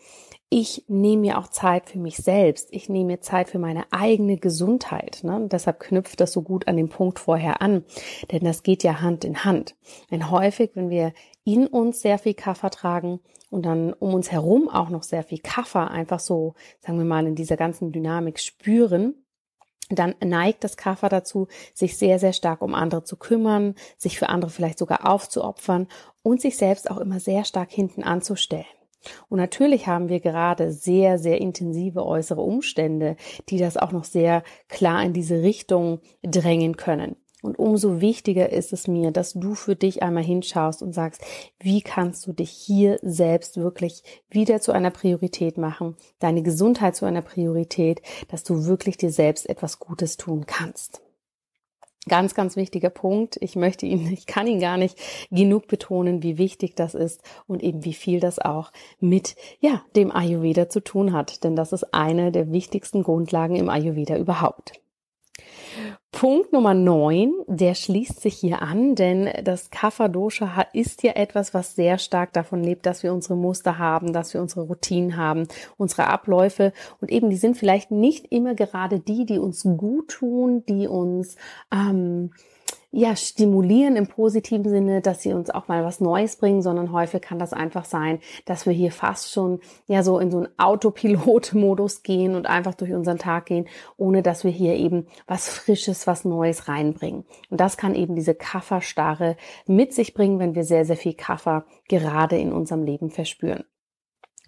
ich 0.54 0.84
nehme 0.86 1.22
mir 1.22 1.38
auch 1.38 1.48
Zeit 1.48 1.88
für 1.88 1.98
mich 1.98 2.18
selbst. 2.18 2.68
Ich 2.72 2.90
nehme 2.90 3.12
mir 3.12 3.20
Zeit 3.22 3.48
für 3.48 3.58
meine 3.58 3.86
eigene 3.90 4.36
Gesundheit. 4.36 5.20
Ne? 5.22 5.48
Deshalb 5.50 5.80
knüpft 5.80 6.20
das 6.20 6.30
so 6.30 6.42
gut 6.42 6.68
an 6.68 6.76
den 6.76 6.90
Punkt 6.90 7.18
vorher 7.18 7.62
an. 7.62 7.86
Denn 8.30 8.44
das 8.44 8.62
geht 8.62 8.82
ja 8.82 9.00
Hand 9.00 9.24
in 9.24 9.46
Hand. 9.46 9.76
Denn 10.10 10.30
häufig, 10.30 10.72
wenn 10.74 10.90
wir 10.90 11.14
in 11.44 11.66
uns 11.66 12.02
sehr 12.02 12.18
viel 12.18 12.34
Kaffer 12.34 12.68
tragen 12.68 13.20
und 13.48 13.64
dann 13.64 13.94
um 13.94 14.12
uns 14.12 14.30
herum 14.30 14.68
auch 14.68 14.90
noch 14.90 15.04
sehr 15.04 15.22
viel 15.22 15.38
Kaffer 15.38 15.90
einfach 15.90 16.20
so, 16.20 16.52
sagen 16.80 16.98
wir 16.98 17.06
mal, 17.06 17.26
in 17.26 17.34
dieser 17.34 17.56
ganzen 17.56 17.90
Dynamik 17.90 18.38
spüren, 18.38 19.14
dann 19.88 20.14
neigt 20.22 20.64
das 20.64 20.76
Kaffer 20.76 21.08
dazu, 21.08 21.48
sich 21.72 21.96
sehr, 21.96 22.18
sehr 22.18 22.34
stark 22.34 22.60
um 22.60 22.74
andere 22.74 23.04
zu 23.04 23.16
kümmern, 23.16 23.74
sich 23.96 24.18
für 24.18 24.28
andere 24.28 24.50
vielleicht 24.50 24.78
sogar 24.78 25.08
aufzuopfern 25.08 25.88
und 26.22 26.42
sich 26.42 26.58
selbst 26.58 26.90
auch 26.90 26.98
immer 26.98 27.20
sehr 27.20 27.44
stark 27.44 27.70
hinten 27.70 28.02
anzustellen. 28.02 28.66
Und 29.28 29.38
natürlich 29.38 29.86
haben 29.86 30.08
wir 30.08 30.20
gerade 30.20 30.72
sehr, 30.72 31.18
sehr 31.18 31.40
intensive 31.40 32.04
äußere 32.04 32.40
Umstände, 32.40 33.16
die 33.48 33.58
das 33.58 33.76
auch 33.76 33.92
noch 33.92 34.04
sehr 34.04 34.42
klar 34.68 35.02
in 35.04 35.12
diese 35.12 35.42
Richtung 35.42 36.00
drängen 36.22 36.76
können. 36.76 37.16
Und 37.42 37.58
umso 37.58 38.00
wichtiger 38.00 38.50
ist 38.50 38.72
es 38.72 38.86
mir, 38.86 39.10
dass 39.10 39.32
du 39.32 39.54
für 39.54 39.74
dich 39.74 40.02
einmal 40.02 40.22
hinschaust 40.22 40.80
und 40.80 40.92
sagst, 40.92 41.22
wie 41.58 41.82
kannst 41.82 42.24
du 42.26 42.32
dich 42.32 42.50
hier 42.50 42.98
selbst 43.02 43.56
wirklich 43.56 44.04
wieder 44.30 44.60
zu 44.60 44.70
einer 44.70 44.90
Priorität 44.90 45.58
machen, 45.58 45.96
deine 46.20 46.42
Gesundheit 46.42 46.94
zu 46.94 47.04
einer 47.04 47.22
Priorität, 47.22 48.00
dass 48.28 48.44
du 48.44 48.64
wirklich 48.66 48.96
dir 48.96 49.10
selbst 49.10 49.48
etwas 49.48 49.80
Gutes 49.80 50.16
tun 50.16 50.46
kannst. 50.46 51.01
Ganz, 52.08 52.34
ganz 52.34 52.56
wichtiger 52.56 52.90
Punkt. 52.90 53.38
Ich 53.40 53.54
möchte 53.54 53.86
ihn, 53.86 54.12
ich 54.12 54.26
kann 54.26 54.48
ihn 54.48 54.58
gar 54.58 54.76
nicht 54.76 54.98
genug 55.30 55.68
betonen, 55.68 56.22
wie 56.22 56.36
wichtig 56.36 56.74
das 56.74 56.94
ist 56.94 57.22
und 57.46 57.62
eben 57.62 57.84
wie 57.84 57.94
viel 57.94 58.18
das 58.18 58.40
auch 58.40 58.72
mit, 58.98 59.36
ja, 59.60 59.82
dem 59.94 60.10
Ayurveda 60.10 60.68
zu 60.68 60.80
tun 60.80 61.12
hat. 61.12 61.44
Denn 61.44 61.54
das 61.54 61.72
ist 61.72 61.94
eine 61.94 62.32
der 62.32 62.50
wichtigsten 62.50 63.04
Grundlagen 63.04 63.54
im 63.54 63.68
Ayurveda 63.68 64.16
überhaupt. 64.16 64.81
Punkt 66.22 66.52
Nummer 66.52 66.72
neun, 66.72 67.34
der 67.48 67.74
schließt 67.74 68.20
sich 68.20 68.34
hier 68.34 68.62
an, 68.62 68.94
denn 68.94 69.28
das 69.42 69.70
Kapha 69.70 70.06
Dosha 70.06 70.68
ist 70.72 71.02
ja 71.02 71.14
etwas, 71.16 71.52
was 71.52 71.74
sehr 71.74 71.98
stark 71.98 72.32
davon 72.32 72.62
lebt, 72.62 72.86
dass 72.86 73.02
wir 73.02 73.12
unsere 73.12 73.34
Muster 73.34 73.76
haben, 73.76 74.12
dass 74.12 74.32
wir 74.32 74.40
unsere 74.40 74.60
Routinen 74.60 75.16
haben, 75.16 75.48
unsere 75.78 76.06
Abläufe. 76.06 76.72
Und 77.00 77.10
eben 77.10 77.28
die 77.28 77.36
sind 77.36 77.56
vielleicht 77.56 77.90
nicht 77.90 78.30
immer 78.30 78.54
gerade 78.54 79.00
die, 79.00 79.26
die 79.26 79.40
uns 79.40 79.64
gut 79.64 80.10
tun, 80.12 80.64
die 80.68 80.86
uns 80.86 81.34
ähm, 81.72 82.30
ja, 82.94 83.16
stimulieren 83.16 83.96
im 83.96 84.06
positiven 84.06 84.68
Sinne, 84.68 85.00
dass 85.00 85.22
sie 85.22 85.32
uns 85.32 85.48
auch 85.48 85.66
mal 85.66 85.82
was 85.82 86.00
Neues 86.00 86.36
bringen, 86.36 86.60
sondern 86.60 86.92
häufig 86.92 87.22
kann 87.22 87.38
das 87.38 87.54
einfach 87.54 87.86
sein, 87.86 88.20
dass 88.44 88.66
wir 88.66 88.74
hier 88.74 88.92
fast 88.92 89.32
schon 89.32 89.60
ja 89.86 90.02
so 90.02 90.18
in 90.18 90.30
so 90.30 90.36
einen 90.38 90.48
Autopilot-Modus 90.58 92.02
gehen 92.02 92.34
und 92.34 92.46
einfach 92.46 92.74
durch 92.74 92.92
unseren 92.92 93.16
Tag 93.16 93.46
gehen, 93.46 93.66
ohne 93.96 94.22
dass 94.22 94.44
wir 94.44 94.50
hier 94.50 94.74
eben 94.74 95.06
was 95.26 95.48
Frisches, 95.48 96.06
was 96.06 96.26
Neues 96.26 96.68
reinbringen. 96.68 97.24
Und 97.48 97.60
das 97.60 97.78
kann 97.78 97.94
eben 97.94 98.14
diese 98.14 98.34
Kafferstarre 98.34 99.36
mit 99.66 99.94
sich 99.94 100.12
bringen, 100.12 100.38
wenn 100.38 100.54
wir 100.54 100.64
sehr, 100.64 100.84
sehr 100.84 100.98
viel 100.98 101.14
Kaffer 101.14 101.64
gerade 101.88 102.36
in 102.36 102.52
unserem 102.52 102.82
Leben 102.82 103.08
verspüren. 103.08 103.64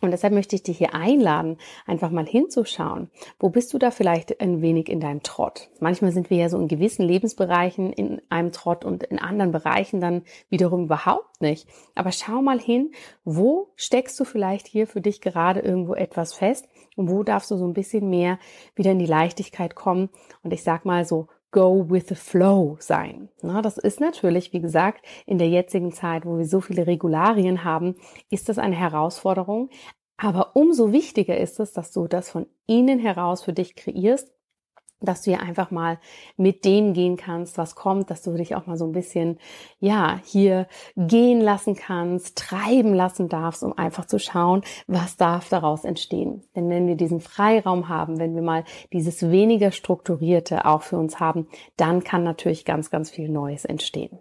Und 0.01 0.11
deshalb 0.11 0.35
möchte 0.35 0.55
ich 0.57 0.63
dich 0.63 0.79
hier 0.79 0.95
einladen, 0.95 1.57
einfach 1.87 2.11
mal 2.11 2.27
hinzuschauen. 2.27 3.11
Wo 3.39 3.49
bist 3.49 3.73
du 3.73 3.79
da 3.79 3.91
vielleicht 3.91 4.41
ein 4.41 4.61
wenig 4.61 4.89
in 4.89 5.01
deinem 5.01 5.23
Trott? 5.23 5.71
Manchmal 5.81 6.13
sind 6.13 6.31
wir 6.31 6.37
ja 6.37 6.49
so 6.49 6.59
in 6.59 6.69
gewissen 6.69 7.07
Lebensbereichen 7.07 7.93
in 7.93 8.21
einem 8.29 8.53
Trott 8.53 8.85
und 8.85 9.05
in 9.05 9.19
anderen 9.19 9.53
Bereichen 9.53 10.01
dann 10.01 10.23
wiederum 10.51 10.85
überhaupt 10.85 11.41
nicht. 11.41 11.69
Aber 11.95 12.13
schau 12.13 12.43
mal 12.43 12.61
hin, 12.61 12.93
wo 13.25 13.73
steckst 13.77 14.19
du 14.21 14.25
vielleicht 14.25 14.67
hier 14.67 14.87
für 14.87 15.01
dich 15.01 15.21
gerade 15.21 15.61
irgendwo 15.61 15.95
etwas 15.95 16.35
fest 16.35 16.69
und 16.97 17.09
wo 17.09 17.23
darfst 17.23 17.51
du 17.51 17.57
so 17.57 17.67
ein 17.67 17.75
bisschen 17.75 18.11
mehr 18.11 18.39
wieder 18.75 18.91
in 18.91 18.99
die 18.99 19.07
Leichtigkeit 19.07 19.75
kommen 19.75 20.11
und 20.43 20.53
ich 20.53 20.63
sag 20.63 20.85
mal 20.85 21.05
so 21.05 21.29
go 21.55 21.89
with 21.89 22.09
the 22.09 22.17
flow 22.17 22.77
sein. 22.81 23.29
Na, 23.41 23.63
das 23.63 23.79
ist 23.79 24.01
natürlich, 24.01 24.53
wie 24.53 24.61
gesagt, 24.61 25.05
in 25.25 25.39
der 25.39 25.49
jetzigen 25.49 25.93
Zeit, 25.93 26.27
wo 26.27 26.37
wir 26.37 26.47
so 26.47 26.61
viele 26.61 26.89
Regularien 26.89 27.63
haben, 27.63 27.95
ist 28.29 28.49
das 28.49 28.59
eine 28.59 28.75
Herausforderung. 28.75 29.71
Aber 30.17 30.57
umso 30.57 30.91
wichtiger 30.91 31.39
ist 31.39 31.61
es, 31.61 31.73
dass 31.73 31.93
du 31.93 32.09
das 32.09 32.29
von 32.29 32.47
innen 32.67 32.99
heraus 32.99 33.45
für 33.45 33.53
dich 33.53 33.77
kreierst 33.77 34.34
dass 35.05 35.23
du 35.23 35.31
hier 35.31 35.41
einfach 35.41 35.71
mal 35.71 35.99
mit 36.37 36.65
dem 36.65 36.93
gehen 36.93 37.17
kannst, 37.17 37.59
was 37.59 37.75
kommt, 37.75 38.11
dass 38.11 38.23
du 38.23 38.33
dich 38.35 38.55
auch 38.55 38.67
mal 38.67 38.77
so 38.77 38.87
ein 38.87 38.93
bisschen, 38.93 39.39
ja, 39.81 40.21
hier 40.25 40.67
gehen 40.97 41.41
lassen 41.41 41.75
kannst, 41.77 42.37
treiben 42.37 42.95
lassen 42.95 43.29
darfst, 43.29 43.63
um 43.63 43.77
einfach 43.77 44.07
zu 44.07 44.19
schauen, 44.19 44.62
was 44.87 45.17
darf 45.17 45.49
daraus 45.49 45.85
entstehen. 45.85 46.43
Denn 46.57 46.69
wenn 46.71 46.87
wir 46.87 46.97
diesen 46.97 47.21
Freiraum 47.21 47.88
haben, 47.88 48.19
wenn 48.19 48.35
wir 48.35 48.43
mal 48.43 48.64
dieses 48.93 49.31
weniger 49.31 49.73
strukturierte 49.73 50.64
auch 50.64 50.83
für 50.83 50.99
uns 50.99 51.21
haben, 51.21 51.49
dann 51.77 52.05
kann 52.05 52.23
natürlich 52.23 52.64
ganz, 52.64 52.90
ganz 52.90 53.11
viel 53.11 53.29
Neues 53.29 53.64
entstehen. 53.64 54.19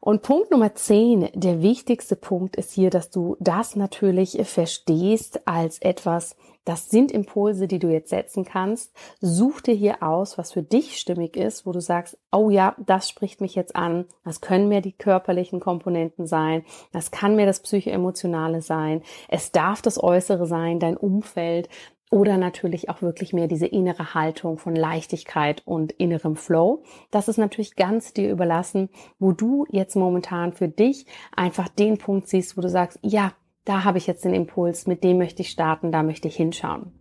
Und 0.00 0.22
Punkt 0.22 0.50
Nummer 0.50 0.74
10, 0.74 1.30
der 1.34 1.62
wichtigste 1.62 2.16
Punkt 2.16 2.56
ist 2.56 2.72
hier, 2.72 2.90
dass 2.90 3.10
du 3.10 3.36
das 3.40 3.76
natürlich 3.76 4.38
verstehst 4.44 5.46
als 5.46 5.78
etwas, 5.80 6.36
das 6.66 6.90
sind 6.90 7.12
Impulse, 7.12 7.68
die 7.68 7.78
du 7.78 7.88
jetzt 7.88 8.10
setzen 8.10 8.44
kannst. 8.44 8.92
Such 9.20 9.60
dir 9.60 9.74
hier 9.74 10.02
aus, 10.02 10.36
was 10.36 10.50
für 10.50 10.64
dich 10.64 10.98
stimmig 10.98 11.36
ist, 11.36 11.64
wo 11.64 11.70
du 11.70 11.80
sagst, 11.80 12.18
oh 12.32 12.50
ja, 12.50 12.74
das 12.84 13.08
spricht 13.08 13.40
mich 13.40 13.54
jetzt 13.54 13.76
an. 13.76 14.06
Das 14.24 14.40
können 14.40 14.68
mir 14.68 14.80
die 14.80 14.92
körperlichen 14.92 15.60
Komponenten 15.60 16.26
sein. 16.26 16.64
Das 16.92 17.12
kann 17.12 17.36
mir 17.36 17.46
das 17.46 17.60
psychoemotionale 17.60 18.62
sein. 18.62 19.02
Es 19.28 19.52
darf 19.52 19.80
das 19.80 20.02
Äußere 20.02 20.46
sein, 20.46 20.80
dein 20.80 20.96
Umfeld. 20.96 21.68
Oder 22.10 22.36
natürlich 22.36 22.88
auch 22.88 23.02
wirklich 23.02 23.32
mehr 23.32 23.48
diese 23.48 23.66
innere 23.66 24.14
Haltung 24.14 24.58
von 24.58 24.76
Leichtigkeit 24.76 25.62
und 25.64 25.92
innerem 25.92 26.36
Flow. 26.36 26.84
Das 27.10 27.26
ist 27.26 27.36
natürlich 27.36 27.74
ganz 27.74 28.12
dir 28.12 28.30
überlassen, 28.30 28.90
wo 29.18 29.32
du 29.32 29.66
jetzt 29.70 29.96
momentan 29.96 30.52
für 30.52 30.68
dich 30.68 31.06
einfach 31.34 31.68
den 31.68 31.98
Punkt 31.98 32.28
siehst, 32.28 32.56
wo 32.56 32.60
du 32.60 32.68
sagst, 32.68 32.98
ja, 33.02 33.32
da 33.64 33.82
habe 33.82 33.98
ich 33.98 34.06
jetzt 34.06 34.24
den 34.24 34.34
Impuls, 34.34 34.86
mit 34.86 35.02
dem 35.02 35.18
möchte 35.18 35.42
ich 35.42 35.50
starten, 35.50 35.90
da 35.90 36.04
möchte 36.04 36.28
ich 36.28 36.36
hinschauen. 36.36 36.92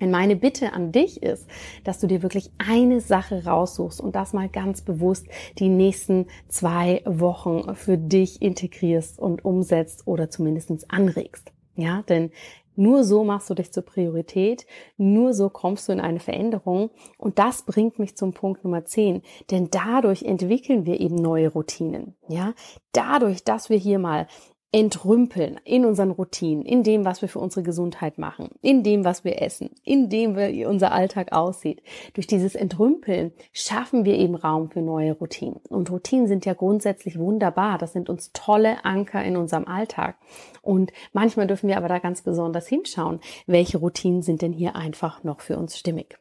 Und 0.00 0.10
meine 0.10 0.36
Bitte 0.36 0.74
an 0.74 0.92
dich 0.92 1.22
ist, 1.22 1.48
dass 1.82 1.98
du 1.98 2.06
dir 2.06 2.22
wirklich 2.22 2.50
eine 2.58 3.00
Sache 3.00 3.46
raussuchst 3.46 4.00
und 4.00 4.14
das 4.14 4.34
mal 4.34 4.50
ganz 4.50 4.82
bewusst 4.82 5.26
die 5.58 5.68
nächsten 5.70 6.26
zwei 6.48 7.02
Wochen 7.06 7.74
für 7.74 7.96
dich 7.96 8.42
integrierst 8.42 9.18
und 9.18 9.44
umsetzt 9.44 10.06
oder 10.06 10.28
zumindest 10.28 10.90
anregst. 10.90 11.52
Ja, 11.76 12.02
denn 12.02 12.30
nur 12.76 13.04
so 13.04 13.24
machst 13.24 13.50
du 13.50 13.54
dich 13.54 13.72
zur 13.72 13.84
Priorität, 13.84 14.66
nur 14.96 15.34
so 15.34 15.48
kommst 15.48 15.88
du 15.88 15.92
in 15.92 16.00
eine 16.00 16.20
Veränderung 16.20 16.90
und 17.18 17.38
das 17.38 17.62
bringt 17.62 17.98
mich 17.98 18.16
zum 18.16 18.32
Punkt 18.32 18.64
Nummer 18.64 18.84
10, 18.84 19.22
denn 19.50 19.68
dadurch 19.70 20.22
entwickeln 20.22 20.86
wir 20.86 21.00
eben 21.00 21.16
neue 21.16 21.48
Routinen, 21.48 22.14
ja? 22.28 22.54
Dadurch, 22.92 23.42
dass 23.44 23.70
wir 23.70 23.76
hier 23.76 23.98
mal 23.98 24.28
entrümpeln 24.74 25.60
in 25.62 25.84
unseren 25.84 26.10
Routinen, 26.10 26.64
in 26.64 26.82
dem, 26.82 27.04
was 27.04 27.22
wir 27.22 27.28
für 27.28 27.38
unsere 27.38 27.62
Gesundheit 27.62 28.18
machen, 28.18 28.50
in 28.60 28.82
dem, 28.82 29.04
was 29.04 29.22
wir 29.22 29.40
essen, 29.40 29.70
in 29.84 30.08
dem, 30.08 30.36
wie 30.36 30.66
unser 30.66 30.90
Alltag 30.90 31.30
aussieht. 31.30 31.80
Durch 32.14 32.26
dieses 32.26 32.56
Entrümpeln 32.56 33.30
schaffen 33.52 34.04
wir 34.04 34.18
eben 34.18 34.34
Raum 34.34 34.70
für 34.70 34.82
neue 34.82 35.12
Routinen. 35.12 35.60
Und 35.68 35.92
Routinen 35.92 36.26
sind 36.26 36.44
ja 36.44 36.54
grundsätzlich 36.54 37.20
wunderbar. 37.20 37.78
Das 37.78 37.92
sind 37.92 38.08
uns 38.08 38.32
tolle 38.32 38.84
Anker 38.84 39.22
in 39.22 39.36
unserem 39.36 39.68
Alltag. 39.68 40.16
Und 40.60 40.92
manchmal 41.12 41.46
dürfen 41.46 41.68
wir 41.68 41.76
aber 41.76 41.86
da 41.86 42.00
ganz 42.00 42.22
besonders 42.22 42.66
hinschauen, 42.66 43.20
welche 43.46 43.78
Routinen 43.78 44.22
sind 44.22 44.42
denn 44.42 44.52
hier 44.52 44.74
einfach 44.74 45.22
noch 45.22 45.40
für 45.40 45.56
uns 45.56 45.78
stimmig. 45.78 46.18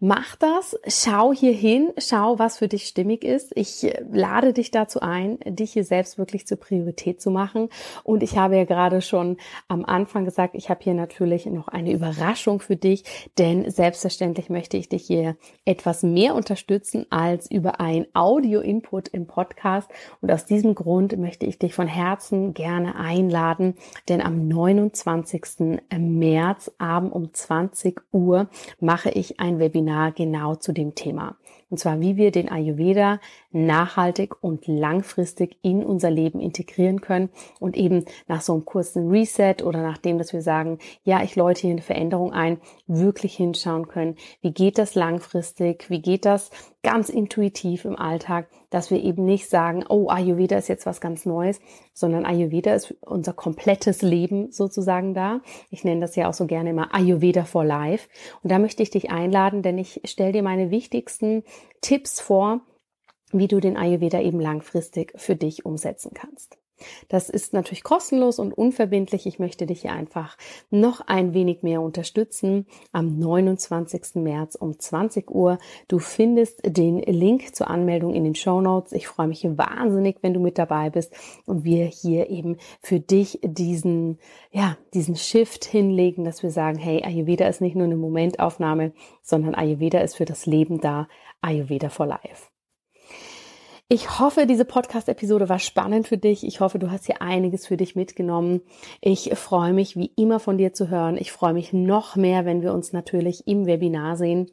Mach 0.00 0.36
das, 0.36 0.78
schau 0.86 1.32
hier 1.32 1.52
hin, 1.52 1.90
schau, 1.98 2.38
was 2.38 2.58
für 2.58 2.68
dich 2.68 2.86
stimmig 2.86 3.24
ist. 3.24 3.50
Ich 3.56 3.82
äh, 3.82 4.04
lade 4.12 4.52
dich 4.52 4.70
dazu 4.70 5.00
ein, 5.00 5.38
dich 5.44 5.72
hier 5.72 5.84
selbst 5.84 6.18
wirklich 6.18 6.46
zur 6.46 6.58
Priorität 6.58 7.20
zu 7.20 7.30
machen. 7.30 7.68
Und 8.04 8.22
ich 8.22 8.36
habe 8.36 8.56
ja 8.56 8.64
gerade 8.64 9.00
schon 9.00 9.38
am 9.66 9.84
Anfang 9.84 10.24
gesagt, 10.24 10.54
ich 10.54 10.68
habe 10.68 10.84
hier 10.84 10.94
natürlich 10.94 11.46
noch 11.46 11.66
eine 11.68 11.92
Überraschung 11.92 12.60
für 12.60 12.76
dich, 12.76 13.04
denn 13.38 13.68
selbstverständlich 13.70 14.50
möchte 14.50 14.76
ich 14.76 14.88
dich 14.88 15.06
hier 15.06 15.36
etwas 15.64 16.02
mehr 16.02 16.34
unterstützen 16.34 17.06
als 17.10 17.50
über 17.50 17.80
ein 17.80 18.06
Audio-Input 18.12 19.08
im 19.08 19.26
Podcast. 19.26 19.90
Und 20.20 20.30
aus 20.30 20.44
diesem 20.44 20.74
Grund 20.74 21.18
möchte 21.18 21.46
ich 21.46 21.58
dich 21.58 21.74
von 21.74 21.88
Herzen 21.88 22.52
gerne 22.52 22.96
einladen, 22.96 23.74
denn 24.08 24.20
am 24.20 24.46
29. 24.46 25.80
März 25.98 26.70
Abend 26.78 27.12
um 27.12 27.32
20 27.32 28.00
Uhr 28.12 28.48
mache 28.78 29.10
ich 29.10 29.37
ein 29.38 29.58
Webinar 29.58 30.12
genau 30.12 30.54
zu 30.54 30.72
dem 30.72 30.94
Thema. 30.94 31.36
Und 31.70 31.78
zwar, 31.78 32.00
wie 32.00 32.16
wir 32.16 32.30
den 32.30 32.48
Ayurveda 32.48 33.20
nachhaltig 33.50 34.42
und 34.42 34.66
langfristig 34.66 35.58
in 35.62 35.84
unser 35.84 36.10
Leben 36.10 36.40
integrieren 36.40 37.00
können 37.00 37.28
und 37.60 37.76
eben 37.76 38.06
nach 38.26 38.40
so 38.40 38.54
einem 38.54 38.64
kurzen 38.64 39.10
Reset 39.10 39.56
oder 39.62 39.82
nachdem, 39.82 40.16
dass 40.16 40.32
wir 40.32 40.40
sagen, 40.40 40.78
ja, 41.04 41.22
ich 41.22 41.36
läute 41.36 41.62
hier 41.62 41.72
eine 41.72 41.82
Veränderung 41.82 42.32
ein, 42.32 42.58
wirklich 42.86 43.36
hinschauen 43.36 43.86
können. 43.88 44.16
Wie 44.40 44.52
geht 44.52 44.78
das 44.78 44.94
langfristig? 44.94 45.90
Wie 45.90 46.00
geht 46.00 46.24
das 46.24 46.50
ganz 46.82 47.08
intuitiv 47.08 47.84
im 47.84 47.96
Alltag, 47.96 48.48
dass 48.70 48.90
wir 48.90 49.02
eben 49.02 49.24
nicht 49.24 49.48
sagen, 49.48 49.84
oh, 49.88 50.08
Ayurveda 50.08 50.56
ist 50.56 50.68
jetzt 50.68 50.86
was 50.86 51.00
ganz 51.00 51.26
Neues, 51.26 51.60
sondern 51.92 52.24
Ayurveda 52.24 52.74
ist 52.74 52.94
unser 53.00 53.32
komplettes 53.32 54.02
Leben 54.02 54.52
sozusagen 54.52 55.12
da. 55.14 55.40
Ich 55.70 55.84
nenne 55.84 56.00
das 56.00 56.14
ja 56.14 56.28
auch 56.28 56.34
so 56.34 56.46
gerne 56.46 56.70
immer 56.70 56.94
Ayurveda 56.94 57.44
for 57.44 57.64
Life. 57.64 58.08
Und 58.42 58.52
da 58.52 58.58
möchte 58.58 58.82
ich 58.82 58.90
dich 58.90 59.10
einladen, 59.10 59.62
denn 59.62 59.78
ich 59.78 60.00
stelle 60.04 60.32
dir 60.32 60.42
meine 60.42 60.70
wichtigsten 60.70 61.42
Tipps 61.80 62.20
vor, 62.20 62.60
wie 63.32 63.48
du 63.48 63.60
den 63.60 63.76
Ayurveda 63.76 64.20
eben 64.20 64.40
langfristig 64.40 65.12
für 65.16 65.36
dich 65.36 65.66
umsetzen 65.66 66.12
kannst. 66.14 66.58
Das 67.08 67.28
ist 67.28 67.52
natürlich 67.52 67.82
kostenlos 67.82 68.38
und 68.38 68.52
unverbindlich. 68.52 69.26
Ich 69.26 69.38
möchte 69.38 69.66
dich 69.66 69.82
hier 69.82 69.92
einfach 69.92 70.36
noch 70.70 71.00
ein 71.06 71.34
wenig 71.34 71.62
mehr 71.62 71.80
unterstützen. 71.80 72.66
Am 72.92 73.18
29. 73.18 74.16
März 74.16 74.54
um 74.54 74.78
20 74.78 75.30
Uhr. 75.30 75.58
Du 75.88 75.98
findest 75.98 76.60
den 76.64 76.98
Link 76.98 77.54
zur 77.54 77.68
Anmeldung 77.68 78.14
in 78.14 78.24
den 78.24 78.34
Show 78.34 78.60
Notes. 78.60 78.92
Ich 78.92 79.06
freue 79.06 79.28
mich 79.28 79.44
wahnsinnig, 79.44 80.18
wenn 80.22 80.34
du 80.34 80.40
mit 80.40 80.58
dabei 80.58 80.90
bist 80.90 81.12
und 81.46 81.64
wir 81.64 81.86
hier 81.86 82.30
eben 82.30 82.56
für 82.80 83.00
dich 83.00 83.40
diesen, 83.42 84.18
ja, 84.50 84.76
diesen 84.94 85.16
Shift 85.16 85.64
hinlegen, 85.64 86.24
dass 86.24 86.42
wir 86.42 86.50
sagen, 86.50 86.78
hey, 86.78 87.02
Ayurveda 87.04 87.46
ist 87.46 87.60
nicht 87.60 87.76
nur 87.76 87.86
eine 87.86 87.96
Momentaufnahme, 87.96 88.92
sondern 89.22 89.54
Ayurveda 89.54 90.00
ist 90.00 90.16
für 90.16 90.24
das 90.24 90.46
Leben 90.46 90.80
da. 90.80 91.08
Ayurveda 91.40 91.88
for 91.88 92.06
Life. 92.06 92.57
Ich 93.90 94.20
hoffe, 94.20 94.44
diese 94.44 94.66
Podcast-Episode 94.66 95.48
war 95.48 95.58
spannend 95.58 96.06
für 96.06 96.18
dich. 96.18 96.44
Ich 96.44 96.60
hoffe, 96.60 96.78
du 96.78 96.90
hast 96.90 97.06
hier 97.06 97.22
einiges 97.22 97.66
für 97.66 97.78
dich 97.78 97.96
mitgenommen. 97.96 98.60
Ich 99.00 99.30
freue 99.34 99.72
mich, 99.72 99.96
wie 99.96 100.12
immer 100.14 100.40
von 100.40 100.58
dir 100.58 100.74
zu 100.74 100.90
hören. 100.90 101.16
Ich 101.16 101.32
freue 101.32 101.54
mich 101.54 101.72
noch 101.72 102.14
mehr, 102.14 102.44
wenn 102.44 102.60
wir 102.60 102.74
uns 102.74 102.92
natürlich 102.92 103.46
im 103.46 103.64
Webinar 103.64 104.18
sehen. 104.18 104.50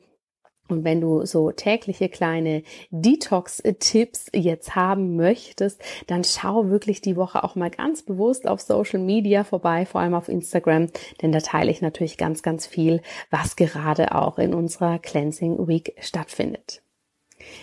Und 0.69 0.85
wenn 0.85 1.01
du 1.01 1.25
so 1.25 1.51
tägliche 1.51 2.07
kleine 2.07 2.63
Detox-Tipps 2.91 4.27
jetzt 4.33 4.73
haben 4.73 5.17
möchtest, 5.17 5.81
dann 6.07 6.23
schau 6.23 6.69
wirklich 6.69 7.01
die 7.01 7.17
Woche 7.17 7.43
auch 7.43 7.55
mal 7.55 7.69
ganz 7.69 8.03
bewusst 8.03 8.47
auf 8.47 8.61
Social 8.61 8.99
Media 8.99 9.43
vorbei, 9.43 9.85
vor 9.85 9.99
allem 9.99 10.13
auf 10.13 10.29
Instagram, 10.29 10.87
denn 11.21 11.33
da 11.33 11.39
teile 11.39 11.71
ich 11.71 11.81
natürlich 11.81 12.17
ganz, 12.17 12.41
ganz 12.41 12.65
viel, 12.65 13.01
was 13.31 13.57
gerade 13.57 14.15
auch 14.15 14.39
in 14.39 14.53
unserer 14.53 14.97
Cleansing 14.97 15.67
Week 15.67 15.93
stattfindet. 15.99 16.84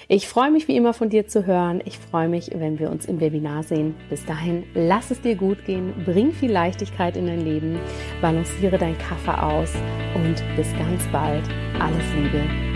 Ich 0.09 0.29
freue 0.29 0.51
mich 0.51 0.68
wie 0.68 0.77
immer 0.77 0.92
von 0.92 1.09
dir 1.09 1.27
zu 1.27 1.47
hören. 1.47 1.81
Ich 1.85 1.99
freue 1.99 2.29
mich, 2.29 2.51
wenn 2.55 2.79
wir 2.79 2.90
uns 2.90 3.07
im 3.07 3.21
Webinar 3.21 3.62
sehen. 3.62 3.95
Bis 4.11 4.25
dahin, 4.25 4.64
lass 4.75 5.11
es 5.11 5.21
dir 5.21 5.37
gut 5.37 5.64
gehen, 5.64 5.92
bring 6.05 6.33
viel 6.33 6.53
Leichtigkeit 6.53 7.16
in 7.16 7.27
dein 7.27 7.40
Leben, 7.40 7.79
balanciere 8.21 8.79
dein 8.79 8.99
Kaffee 8.99 9.42
aus 9.42 9.73
und 10.14 10.42
bis 10.57 10.71
ganz 10.77 11.07
bald. 11.12 11.45
Alles 11.79 12.05
Liebe, 12.14 12.72